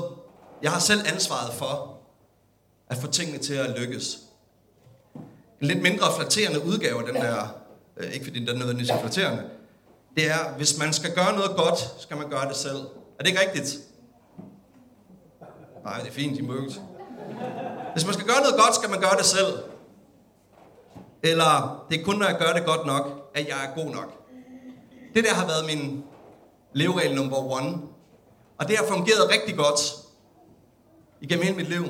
[0.61, 1.97] jeg har selv ansvaret for
[2.89, 4.19] at få tingene til at lykkes.
[5.61, 7.55] En lidt mindre flatterende udgave af den der,
[7.97, 9.43] øh, ikke fordi den er nødvendigvis er flatterende,
[10.17, 12.77] det er, hvis man skal gøre noget godt, skal man gøre det selv.
[13.19, 13.77] Er det ikke rigtigt?
[15.83, 16.81] Nej, det er fint, I møgt.
[17.93, 19.53] Hvis man skal gøre noget godt, skal man gøre det selv.
[21.23, 24.23] Eller det er kun, når jeg gør det godt nok, at jeg er god nok.
[25.15, 26.03] Det der har været min
[26.73, 27.77] leveregel number one.
[28.57, 29.79] Og det har fungeret rigtig godt
[31.21, 31.85] igennem hele mit liv.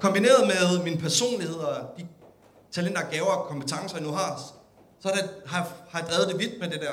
[0.00, 2.06] Kombineret med min personlighed og de
[2.72, 4.40] talenter, gaver og kompetencer, jeg nu har,
[5.00, 6.92] så har, det, har, har jeg drevet det vidt med det der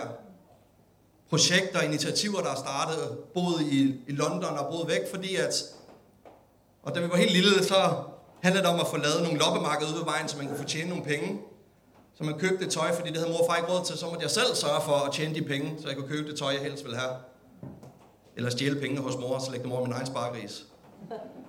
[1.29, 5.63] projekter og initiativer, der er startet, boet i, i London og boet væk, fordi at,
[6.83, 7.93] og da vi var helt lille, så
[8.41, 10.63] handlede det om at få lavet nogle loppemarkeder ude ved vejen, så man kunne få
[10.63, 11.41] tjene nogle penge.
[12.17, 14.05] Så man købte det tøj, fordi det havde mor og far ikke råd til, så
[14.05, 16.51] måtte jeg selv sørge for at tjene de penge, så jeg kunne købe det tøj,
[16.51, 17.15] jeg helst ville have.
[18.35, 20.65] Eller stjæle pengene hos mor, og så lægge dem over min egen spargris.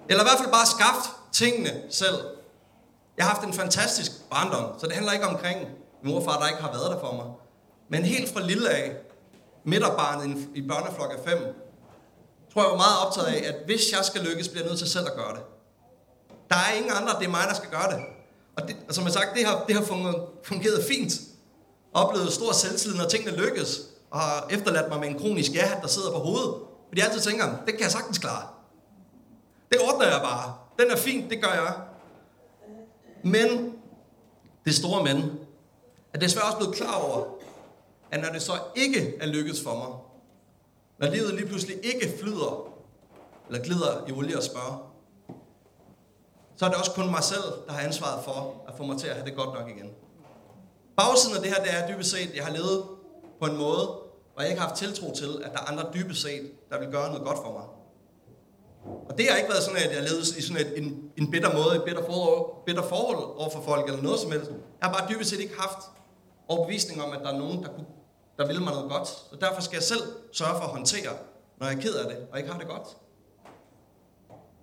[0.09, 2.17] Eller i hvert fald bare skaffe tingene selv.
[3.17, 5.59] Jeg har haft en fantastisk barndom, så det handler ikke omkring
[6.03, 7.27] min mor og far, der ikke har været der for mig.
[7.89, 8.97] Men helt fra lille af,
[9.65, 11.39] midterbarnet i børneflok af fem,
[12.53, 14.91] tror jeg var meget optaget af, at hvis jeg skal lykkes, bliver jeg nødt til
[14.91, 15.43] selv at gøre det.
[16.51, 18.01] Der er ingen andre, det er mig, der skal gøre det.
[18.59, 21.13] Og, det, og som jeg sagt, det har, det har fungeret, fungeret fint.
[21.93, 23.81] Oplevet stor selvtillid, når tingene lykkes.
[24.11, 26.55] Og har efterladt mig med en kronisk ja der sidder på hovedet.
[26.89, 28.47] Fordi jeg altid tænker, det kan jeg sagtens klare.
[29.73, 30.55] Det ordner jeg bare.
[30.79, 31.75] Den er fint, det gør jeg.
[33.25, 33.73] Men,
[34.65, 35.39] det store men,
[36.13, 37.25] at det er svært også blevet klar over,
[38.11, 39.89] at når det så ikke er lykkedes for mig,
[40.99, 42.73] når livet lige pludselig ikke flyder,
[43.49, 44.88] eller glider i olie og spørger,
[46.59, 49.09] så er det også kun mig selv, der har ansvaret for at få mig til
[49.09, 49.91] at have det godt nok igen.
[50.97, 52.85] Bagsiden af det her, det er dybest set, at jeg har levet
[53.41, 53.85] på en måde,
[54.33, 56.89] hvor jeg ikke har haft tiltro til, at der er andre dybest set, der vil
[56.91, 57.67] gøre noget godt for mig.
[59.09, 61.53] Og det har ikke været sådan, at jeg levede i sådan et, en, en bitter
[61.59, 64.51] måde, et bitter forhold, bitter forhold over for folk, eller noget som helst.
[64.51, 65.79] Jeg har bare dybest set ikke haft
[66.49, 67.87] overbevisning om, at der er nogen, der, kunne,
[68.39, 69.09] der vil mig noget godt.
[69.09, 71.13] Så derfor skal jeg selv sørge for at håndtere,
[71.59, 72.89] når jeg er ked af det, og ikke har det godt.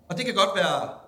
[0.10, 1.05] Og det kan godt være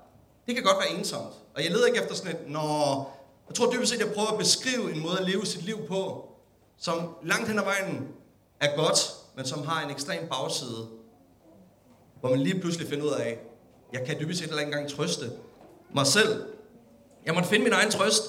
[0.47, 1.33] det kan godt være ensomt.
[1.55, 3.13] Og jeg leder ikke efter sådan et, når...
[3.47, 5.87] Jeg tror dybest set, at jeg prøver at beskrive en måde at leve sit liv
[5.87, 6.29] på,
[6.77, 8.07] som langt hen ad vejen
[8.59, 10.87] er godt, men som har en ekstrem bagside.
[12.19, 13.39] Hvor man lige pludselig finder ud af,
[13.93, 15.31] jeg kan dybest set ikke engang trøste
[15.95, 16.45] mig selv.
[17.25, 18.23] Jeg måtte finde min egen trøst.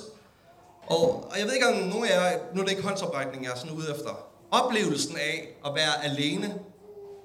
[0.87, 3.53] Og, og jeg ved ikke, om nogen af jer, nu er det ikke håndsoprækning, jeg
[3.53, 4.29] er sådan ude efter.
[4.51, 6.59] Oplevelsen af at være alene,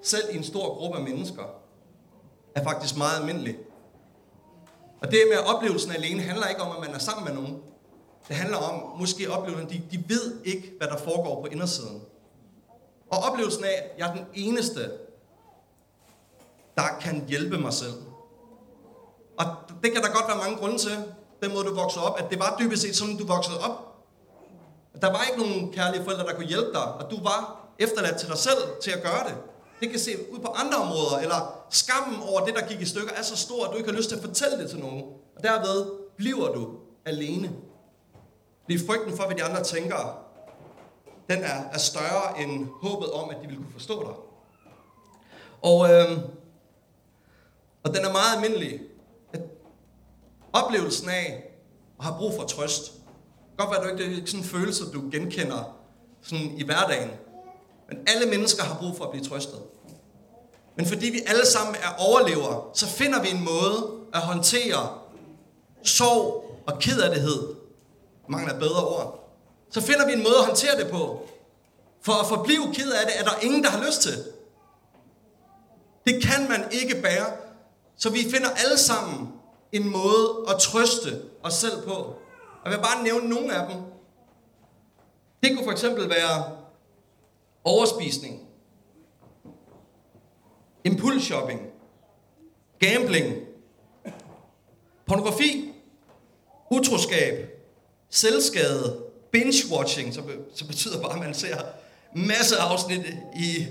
[0.01, 1.43] selv i en stor gruppe af mennesker,
[2.55, 3.57] er faktisk meget almindelig.
[5.03, 7.61] Og det med oplevelsen alene handler ikke om, at man er sammen med nogen.
[8.27, 12.01] Det handler om, måske oplevelsen, de, de ved ikke, hvad der foregår på indersiden.
[13.09, 14.91] Og oplevelsen af, at jeg er den eneste,
[16.75, 17.93] der kan hjælpe mig selv.
[19.37, 19.45] Og
[19.83, 20.97] det kan der godt være mange grunde til,
[21.43, 23.95] den måde du voksede op, at det var dybest set sådan, du voksede op.
[25.01, 28.29] Der var ikke nogen kærlige forældre, der kunne hjælpe dig, og du var efterladt til
[28.29, 29.37] dig selv til at gøre det
[29.83, 33.13] det kan se ud på andre områder, eller skammen over det, der gik i stykker,
[33.13, 35.03] er så stor, at du ikke har lyst til at fortælle det til nogen.
[35.35, 36.69] Og derved bliver du
[37.05, 37.51] alene.
[38.61, 40.25] Fordi frygten for, hvad de andre tænker,
[41.29, 44.15] den er, er større end håbet om, at de vil kunne forstå dig.
[45.61, 46.17] Og, øh,
[47.83, 48.79] og den er meget almindelig.
[49.33, 49.41] At
[50.53, 51.43] oplevelsen af
[51.99, 52.93] at have brug for trøst.
[53.57, 55.77] Godt være, at det ikke er sådan en følelse, du genkender
[56.21, 57.09] sådan i hverdagen.
[57.89, 59.59] Men alle mennesker har brug for at blive trøstet.
[60.75, 64.97] Men fordi vi alle sammen er overlevere, så finder vi en måde at håndtere
[65.83, 67.55] sorg og kedelighed.
[68.29, 69.19] Mangler bedre ord.
[69.71, 71.29] Så finder vi en måde at håndtere det på.
[72.01, 74.23] For at forblive ked af det, er der ingen, der har lyst til.
[76.07, 77.25] Det kan man ikke bære.
[77.97, 79.29] Så vi finder alle sammen
[79.71, 81.93] en måde at trøste os selv på.
[81.93, 83.81] Og jeg vil bare nævne nogle af dem.
[85.43, 86.62] Det kunne for eksempel være
[87.63, 88.39] overspisning,
[90.83, 91.61] impulsshopping,
[92.79, 93.35] gambling,
[95.05, 95.73] pornografi,
[96.71, 97.49] utroskab,
[98.09, 101.57] selvskade, binge-watching, som, som betyder bare, at man ser
[102.15, 103.67] masse afsnit i,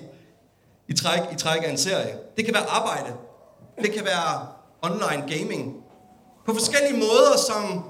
[0.88, 2.18] i, træk, i træk af en serie.
[2.36, 3.16] Det kan være arbejde.
[3.82, 4.48] Det kan være
[4.82, 5.84] online gaming.
[6.46, 7.84] På forskellige måder, som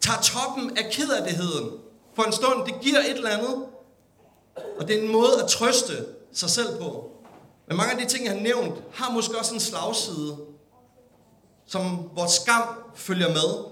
[0.00, 1.70] tager toppen af kederligheden
[2.14, 2.66] for en stund.
[2.66, 3.64] Det giver et eller andet.
[4.56, 7.10] Og det er en måde at trøste sig selv på.
[7.66, 10.36] Men mange af de ting, jeg har nævnt, har måske også en slagside,
[11.66, 12.62] som hvor skam
[12.94, 13.64] følger med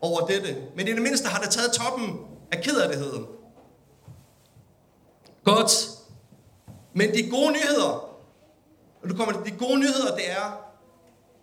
[0.00, 0.56] over dette.
[0.76, 2.20] Men i det mindste har det taget toppen
[2.52, 3.26] af kederligheden.
[5.44, 5.88] Godt.
[6.92, 7.90] Men de gode nyheder,
[9.02, 10.64] og du kommer de gode nyheder, det er,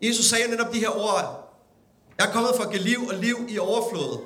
[0.01, 1.47] Jesus sagde netop de her ord,
[2.17, 4.17] jeg er kommet for at give liv og liv i overflod.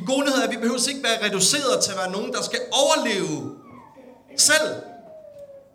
[0.00, 2.42] De gode nyheder er, at vi behøver ikke være reduceret til at være nogen, der
[2.42, 3.56] skal overleve
[4.36, 4.74] selv.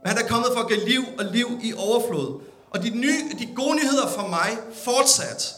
[0.03, 2.41] Men han er kommet for at give liv og liv i overflod.
[2.69, 5.55] Og de, nye, de gode nyheder for mig fortsat,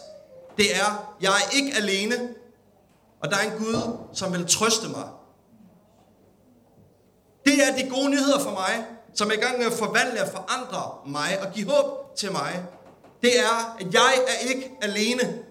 [0.57, 2.15] det er, jeg er ikke alene,
[3.21, 5.07] og der er en Gud, som vil trøste mig.
[7.45, 10.27] Det er de gode nyheder for mig, som er i gang med at forvandle og
[10.27, 12.63] forandre mig og give håb til mig.
[13.21, 15.43] Det er, at jeg er ikke alene.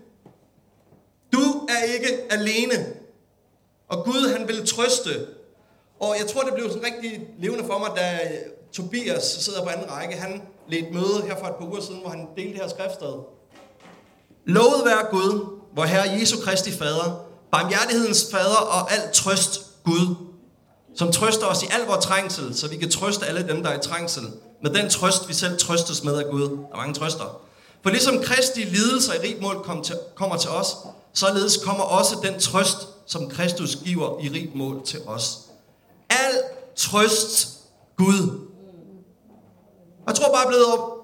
[1.33, 2.96] Du er ikke alene.
[3.88, 5.27] Og Gud, han vil trøste.
[6.01, 8.18] Og jeg tror, det blev sådan rigtig levende for mig, da
[8.72, 10.16] Tobias sidder på anden række.
[10.16, 13.14] Han ledte møde her for et par uger siden, hvor han delte det her skriftsted.
[14.44, 20.14] Lovet være Gud, hvor Herre Jesu Kristi Fader, barmhjertighedens Fader og alt trøst Gud,
[20.94, 23.79] som trøster os i al vores trængsel, så vi kan trøste alle dem, der er
[23.79, 24.22] i trængsel,
[24.62, 26.42] med den trøst, vi selv trøstes med af Gud.
[26.42, 27.40] Der er mange trøster.
[27.83, 30.77] For ligesom Kristi lidelser i rigt mål kom til, kommer til os,
[31.12, 35.38] således kommer også den trøst, som Kristus giver i rigt mål til os.
[36.11, 36.42] Al
[36.77, 37.49] trøst
[37.97, 38.49] Gud.
[40.07, 40.97] Jeg tror bare blevet op.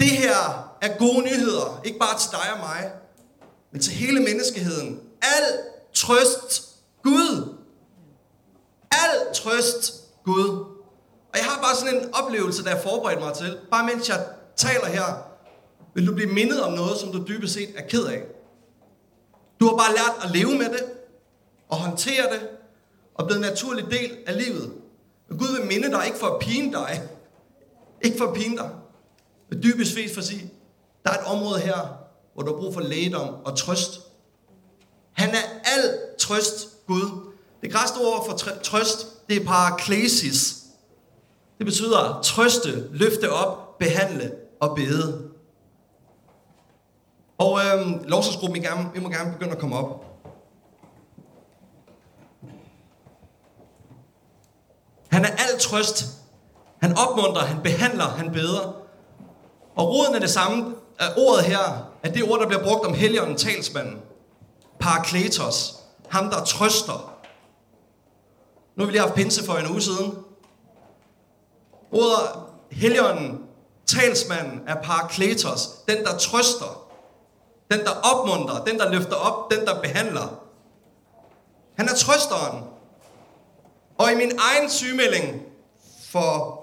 [0.00, 2.92] Det her er gode nyheder, ikke bare til dig og mig,
[3.72, 5.00] men til hele menneskeheden.
[5.22, 5.58] Al
[5.94, 6.62] trøst
[7.02, 7.54] Gud.
[8.90, 10.48] Al trøst Gud.
[11.32, 13.58] Og jeg har bare sådan en oplevelse, der jeg forberedt mig til.
[13.70, 15.04] Bare mens jeg taler her,
[15.94, 18.22] vil du blive mindet om noget, som du dybest set er ked af.
[19.64, 20.84] Du har bare lært at leve med det,
[21.68, 22.48] og håndtere det,
[23.14, 24.74] og blevet en naturlig del af livet.
[25.28, 27.02] Men Gud vil minde dig, ikke for at pine dig,
[28.02, 28.70] ikke for at pine dig,
[29.48, 30.50] men dybest set for at sige,
[31.04, 31.98] der er et område her,
[32.34, 34.00] hvor du har brug for lægedom og trøst.
[35.12, 37.32] Han er al trøst Gud.
[37.62, 40.56] Det græste ord for trøst, det er paraklesis.
[41.58, 45.33] Det betyder trøste, løfte op, behandle og bede.
[47.38, 50.04] Og øh, lovsagsgruppen, I, gerne, I må gerne begynde at komme op.
[55.08, 56.04] Han er alt trøst.
[56.82, 58.76] Han opmuntrer, han behandler, han beder.
[59.76, 60.74] Og roden er det samme.
[61.16, 64.00] Ordet her at det ord, der bliver brugt om helligånden talsmanden.
[64.80, 65.74] Parakletos.
[66.08, 67.18] Ham, der trøster.
[68.76, 70.18] Nu har vi lige haft pinse for en uge siden.
[71.92, 72.28] Ordet
[72.70, 73.40] helligånden,
[73.86, 75.68] talsmanden, er parakletos.
[75.88, 76.83] Den, der trøster.
[77.70, 78.64] Den, der opmuntrer.
[78.64, 79.50] Den, der løfter op.
[79.50, 80.44] Den, der behandler.
[81.74, 82.64] Han er trøsteren.
[83.98, 85.42] Og i min egen sygemelding
[86.10, 86.60] for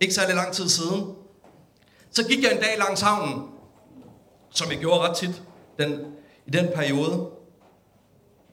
[0.00, 1.16] ikke særlig lang tid siden,
[2.10, 3.48] så gik jeg en dag langs havnen,
[4.50, 5.42] som jeg gjorde ret tit
[5.78, 6.00] den,
[6.46, 7.12] i den periode.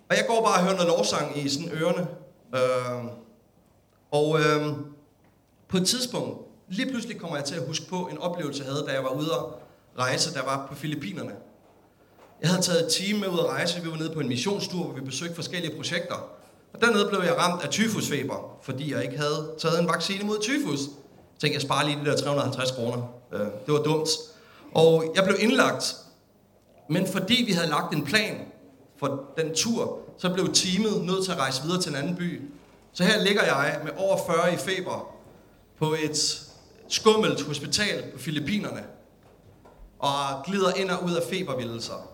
[0.09, 2.07] Og jeg går bare og hører noget lovsang i sådan ørerne.
[2.55, 3.11] Øh,
[4.11, 4.67] og øh,
[5.67, 6.37] på et tidspunkt,
[6.67, 9.09] lige pludselig kommer jeg til at huske på en oplevelse, jeg havde, da jeg var
[9.09, 9.43] ude at
[9.97, 11.35] rejse, der var på Filippinerne.
[12.41, 13.81] Jeg havde taget et team med ud at rejse.
[13.81, 16.15] Vi var nede på en missionstur, hvor vi besøgte forskellige projekter.
[16.73, 20.39] Og dernede blev jeg ramt af tyfusfeber, fordi jeg ikke havde taget en vaccine mod
[20.41, 20.79] tyfus.
[21.39, 23.03] tænkte, jeg sparer lige de der 350 kroner.
[23.33, 24.09] Øh, det var dumt.
[24.75, 25.95] Og jeg blev indlagt.
[26.89, 28.35] Men fordi vi havde lagt en plan
[28.99, 32.41] for den tur, så blev teamet nødt til at rejse videre til en anden by.
[32.93, 35.15] Så her ligger jeg med over 40 i feber
[35.79, 36.41] på et
[36.87, 38.83] skummelt hospital på Filippinerne
[39.99, 42.09] og glider ind og ud af febervildelser.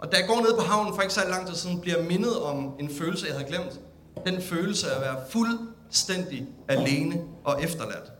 [0.00, 2.06] Og da jeg går ned på havnen for ikke så lang tid siden, bliver jeg
[2.06, 3.80] mindet om en følelse, jeg havde glemt.
[4.26, 8.12] Den følelse af at være fuldstændig alene og efterladt.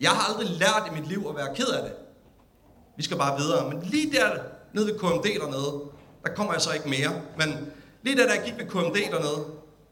[0.00, 1.92] Jeg har aldrig lært i mit liv at være ked af det.
[2.96, 3.68] Vi skal bare videre.
[3.68, 4.30] Men lige der,
[4.74, 5.80] nede ved KMD dernede,
[6.24, 7.12] der kommer jeg så ikke mere.
[7.38, 7.72] Men
[8.02, 9.44] lige der, da jeg gik ved KMD dernede,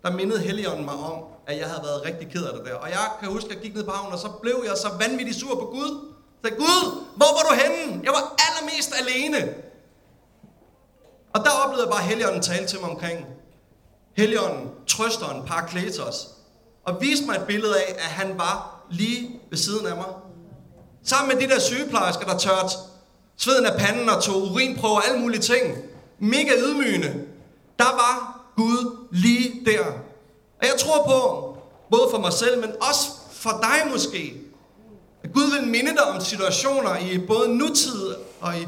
[0.02, 2.74] der mindede Helligånden mig om, at jeg havde været rigtig ked af det der.
[2.74, 4.88] Og jeg kan huske, at jeg gik ned på havnen, og så blev jeg så
[4.98, 5.90] vanvittigt sur på Gud.
[6.44, 6.82] Så Gud,
[7.16, 8.00] hvor var du henne?
[8.04, 9.67] Jeg var allermest alene.
[11.34, 13.26] Og der oplevede jeg bare, Helligånden tale til mig omkring
[14.16, 16.28] Helligånden, trøsteren, parakletos,
[16.84, 20.06] og viste mig et billede af, at han var lige ved siden af mig.
[21.04, 22.74] Sammen med de der sygeplejersker, der tørte
[23.36, 25.76] sveden af panden og tog urinprøver og alle mulige ting.
[26.18, 27.24] Mega ydmygende.
[27.78, 29.84] Der var Gud lige der.
[30.60, 31.56] Og jeg tror på,
[31.90, 34.34] både for mig selv, men også for dig måske,
[35.24, 38.66] at Gud vil minde dig om situationer i både nutid og i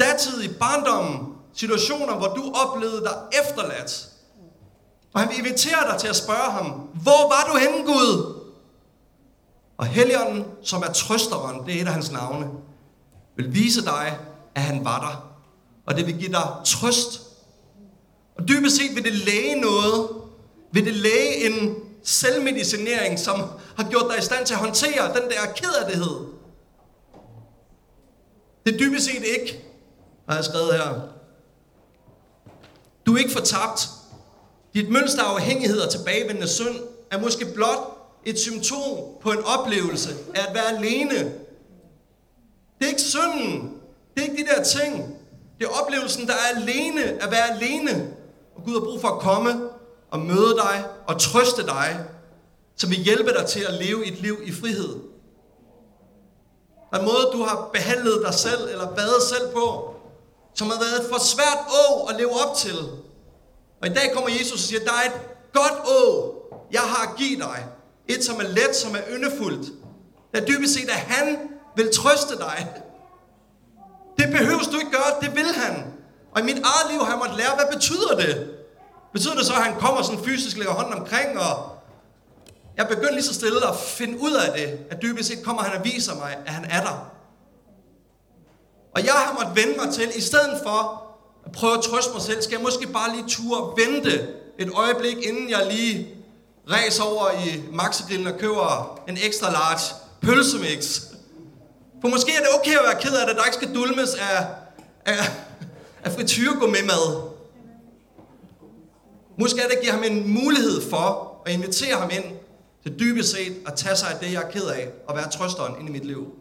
[0.00, 4.08] datid, i barndommen, situationer, hvor du oplevede dig efterladt.
[5.14, 6.64] Og han vil invitere dig til at spørge ham,
[7.02, 8.34] hvor var du henne, Gud?
[9.78, 12.50] Og Helligånden, som er trøsteren, det er et af hans navne,
[13.36, 14.18] vil vise dig,
[14.54, 15.34] at han var der.
[15.86, 17.22] Og det vil give dig trøst.
[18.38, 20.08] Og dybest set vil det læge noget.
[20.72, 23.42] Vil det læge en selvmedicinering, som
[23.76, 26.26] har gjort dig i stand til at håndtere den der kederlighed.
[28.66, 29.64] Det er dybest set ikke,
[30.28, 31.17] har jeg skrevet her.
[33.08, 33.88] Du er ikke fortabt.
[34.74, 36.76] Dit mønster af afhængighed og tilbagevendende synd
[37.10, 37.78] er måske blot
[38.24, 41.18] et symptom på en oplevelse af at være alene.
[42.78, 43.72] Det er ikke synden.
[44.14, 45.18] Det er ikke de der ting.
[45.58, 48.14] Det er oplevelsen, der er alene, at være alene.
[48.56, 49.60] Og Gud har brug for at komme
[50.10, 52.04] og møde dig og trøste dig,
[52.76, 54.96] som vil hjælpe dig til at leve et liv i frihed.
[56.90, 59.94] Der er en måde, du har behandlet dig selv eller været selv på,
[60.58, 62.78] som har været for svært å at leve op til.
[63.80, 65.20] Og i dag kommer Jesus og siger, der er et
[65.52, 66.00] godt å,
[66.72, 67.66] jeg har at give dig.
[68.08, 69.66] Et, som er let, som er yndefuldt.
[70.34, 71.38] Der dybest set, at han
[71.76, 72.66] vil trøste dig.
[74.18, 75.84] Det behøver du ikke gøre, det vil han.
[76.32, 78.50] Og i mit eget liv har jeg måttet lære, hvad betyder det?
[79.12, 81.78] Betyder det så, at han kommer sådan fysisk, lægger hånden omkring, og
[82.76, 85.78] jeg begynder lige så stille at finde ud af det, at dybest set kommer han
[85.78, 87.17] og viser mig, at han er der.
[88.94, 91.02] Og jeg har måttet vende mig til, i stedet for
[91.46, 94.28] at prøve at trøste mig selv, skal jeg måske bare lige ture vente
[94.58, 96.08] et øjeblik, inden jeg lige
[96.70, 101.00] ræs over i Maxigrillen og køber en ekstra large pølsemix.
[102.00, 104.46] For måske er det okay at være ked af det, der ikke skal dulmes af,
[105.06, 105.22] af,
[106.04, 106.12] af
[106.68, 107.28] med mad.
[109.38, 112.24] Måske er det at give ham en mulighed for at invitere ham ind
[112.82, 115.74] til dybest set at tage sig af det, jeg er ked af, og være trøsteren
[115.80, 116.32] ind i mit liv.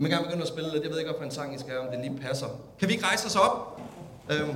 [0.00, 0.82] Jeg kan gerne begynde at spille lidt.
[0.82, 2.46] Jeg ved ikke, hvad for en sang I skal om det lige passer.
[2.78, 3.80] Kan vi ikke rejse os op?
[4.30, 4.54] Øhm.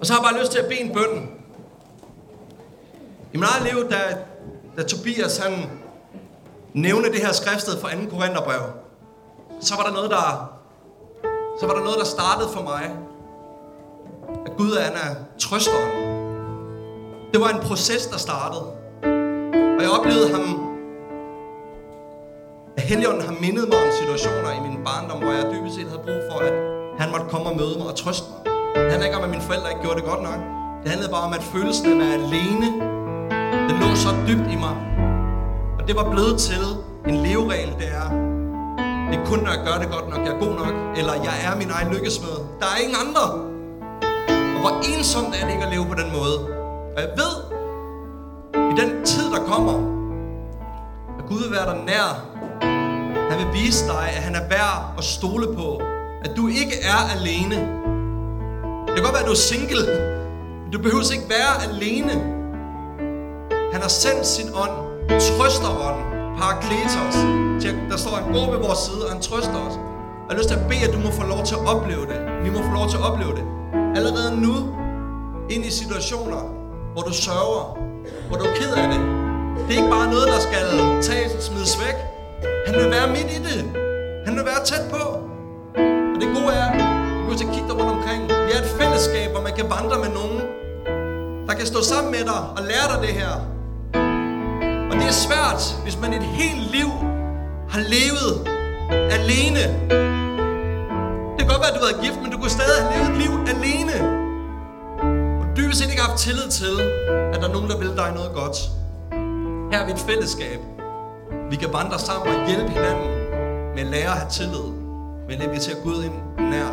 [0.00, 1.30] Og så har jeg bare lyst til at bede en bøn.
[3.32, 4.16] I mit eget liv, da,
[4.76, 5.70] da Tobias han
[6.74, 7.96] nævnte det her skriftsted fra 2.
[8.10, 8.60] Korintherbrev,
[9.60, 10.52] så var der noget, der,
[11.60, 12.96] så var der noget, der startede for mig.
[14.46, 15.90] At Gud er, han er trøsteren.
[17.32, 18.62] Det var en proces, der startede.
[19.76, 20.69] Og jeg oplevede ham,
[22.80, 26.02] at Helligånden har mindet mig om situationer i min barndom, hvor jeg dybest set havde
[26.08, 26.54] brug for, at
[27.00, 28.40] han måtte komme og møde mig og trøste mig.
[28.74, 30.40] Det handler ikke om, at mine forældre ikke gjorde det godt nok.
[30.82, 32.68] Det handlede bare om, at følelsen af at være alene,
[33.68, 34.74] den lå så dybt i mig.
[35.78, 36.64] Og det var blevet til
[37.10, 38.08] en leveregel, det er,
[39.08, 41.36] det er kun, når jeg gør det godt nok, jeg er god nok, eller jeg
[41.46, 42.36] er min egen lykkesmed.
[42.60, 43.24] Der er ingen andre.
[44.54, 46.36] Og hvor ensomt er det ikke at leve på den måde.
[46.94, 47.34] Og jeg ved,
[48.72, 49.76] i den tid, der kommer,
[51.18, 52.29] at Gud vil være der nær.
[53.30, 55.80] Han vil vise dig, at han er værd at stole på.
[56.24, 57.56] At du ikke er alene.
[58.86, 59.84] Det kan godt være, at du er single.
[60.62, 62.12] Men du behøver ikke være alene.
[63.72, 64.74] Han har sendt sin ånd,
[65.28, 66.04] trøsterånden,
[66.38, 67.16] parakletos,
[67.62, 69.74] til der står, han går ved vores side, og han trøster os.
[70.26, 72.18] Jeg har lyst til at bede, at du må få lov til at opleve det.
[72.44, 73.44] Vi må få lov til at opleve det.
[73.96, 74.54] Allerede nu,
[75.54, 76.40] ind i situationer,
[76.92, 77.64] hvor du sørger,
[78.28, 79.00] hvor du er ked af det.
[79.64, 80.66] Det er ikke bare noget, der skal
[81.08, 82.09] tages og smides væk.
[82.66, 83.60] Han vil være midt i det.
[84.26, 85.04] Han vil være tæt på.
[86.12, 88.22] Og det gode er, du kan kigge dig rundt omkring.
[88.22, 90.40] Vi er et fællesskab, hvor man kan vandre med nogen,
[91.48, 93.32] der kan stå sammen med dig og lære dig det her.
[94.90, 96.90] Og det er svært, hvis man et helt liv
[97.72, 98.32] har levet
[99.18, 99.64] alene.
[101.32, 103.10] Det kan godt være, at du har været gift, men du kunne stadig have levet
[103.10, 103.96] et liv alene.
[105.40, 106.74] Og dybest set ikke haft tillid til,
[107.32, 108.56] at der er nogen, der vil dig noget godt.
[109.72, 110.60] Her er vi et fællesskab.
[111.50, 113.08] Vi kan vandre sammen og hjælpe hinanden
[113.74, 114.68] med at lære at have tillid.
[115.28, 116.16] Med at invitere Gud ind
[116.50, 116.70] nær.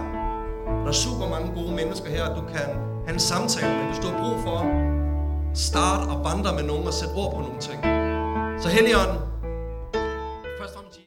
[0.84, 2.70] Der er super mange gode mennesker her, du kan
[3.06, 4.58] have en samtale med, hvis du har brug for.
[5.54, 7.80] Start og vandre med nogen og sætte ord på nogle ting.
[8.62, 9.18] Så Helligånden,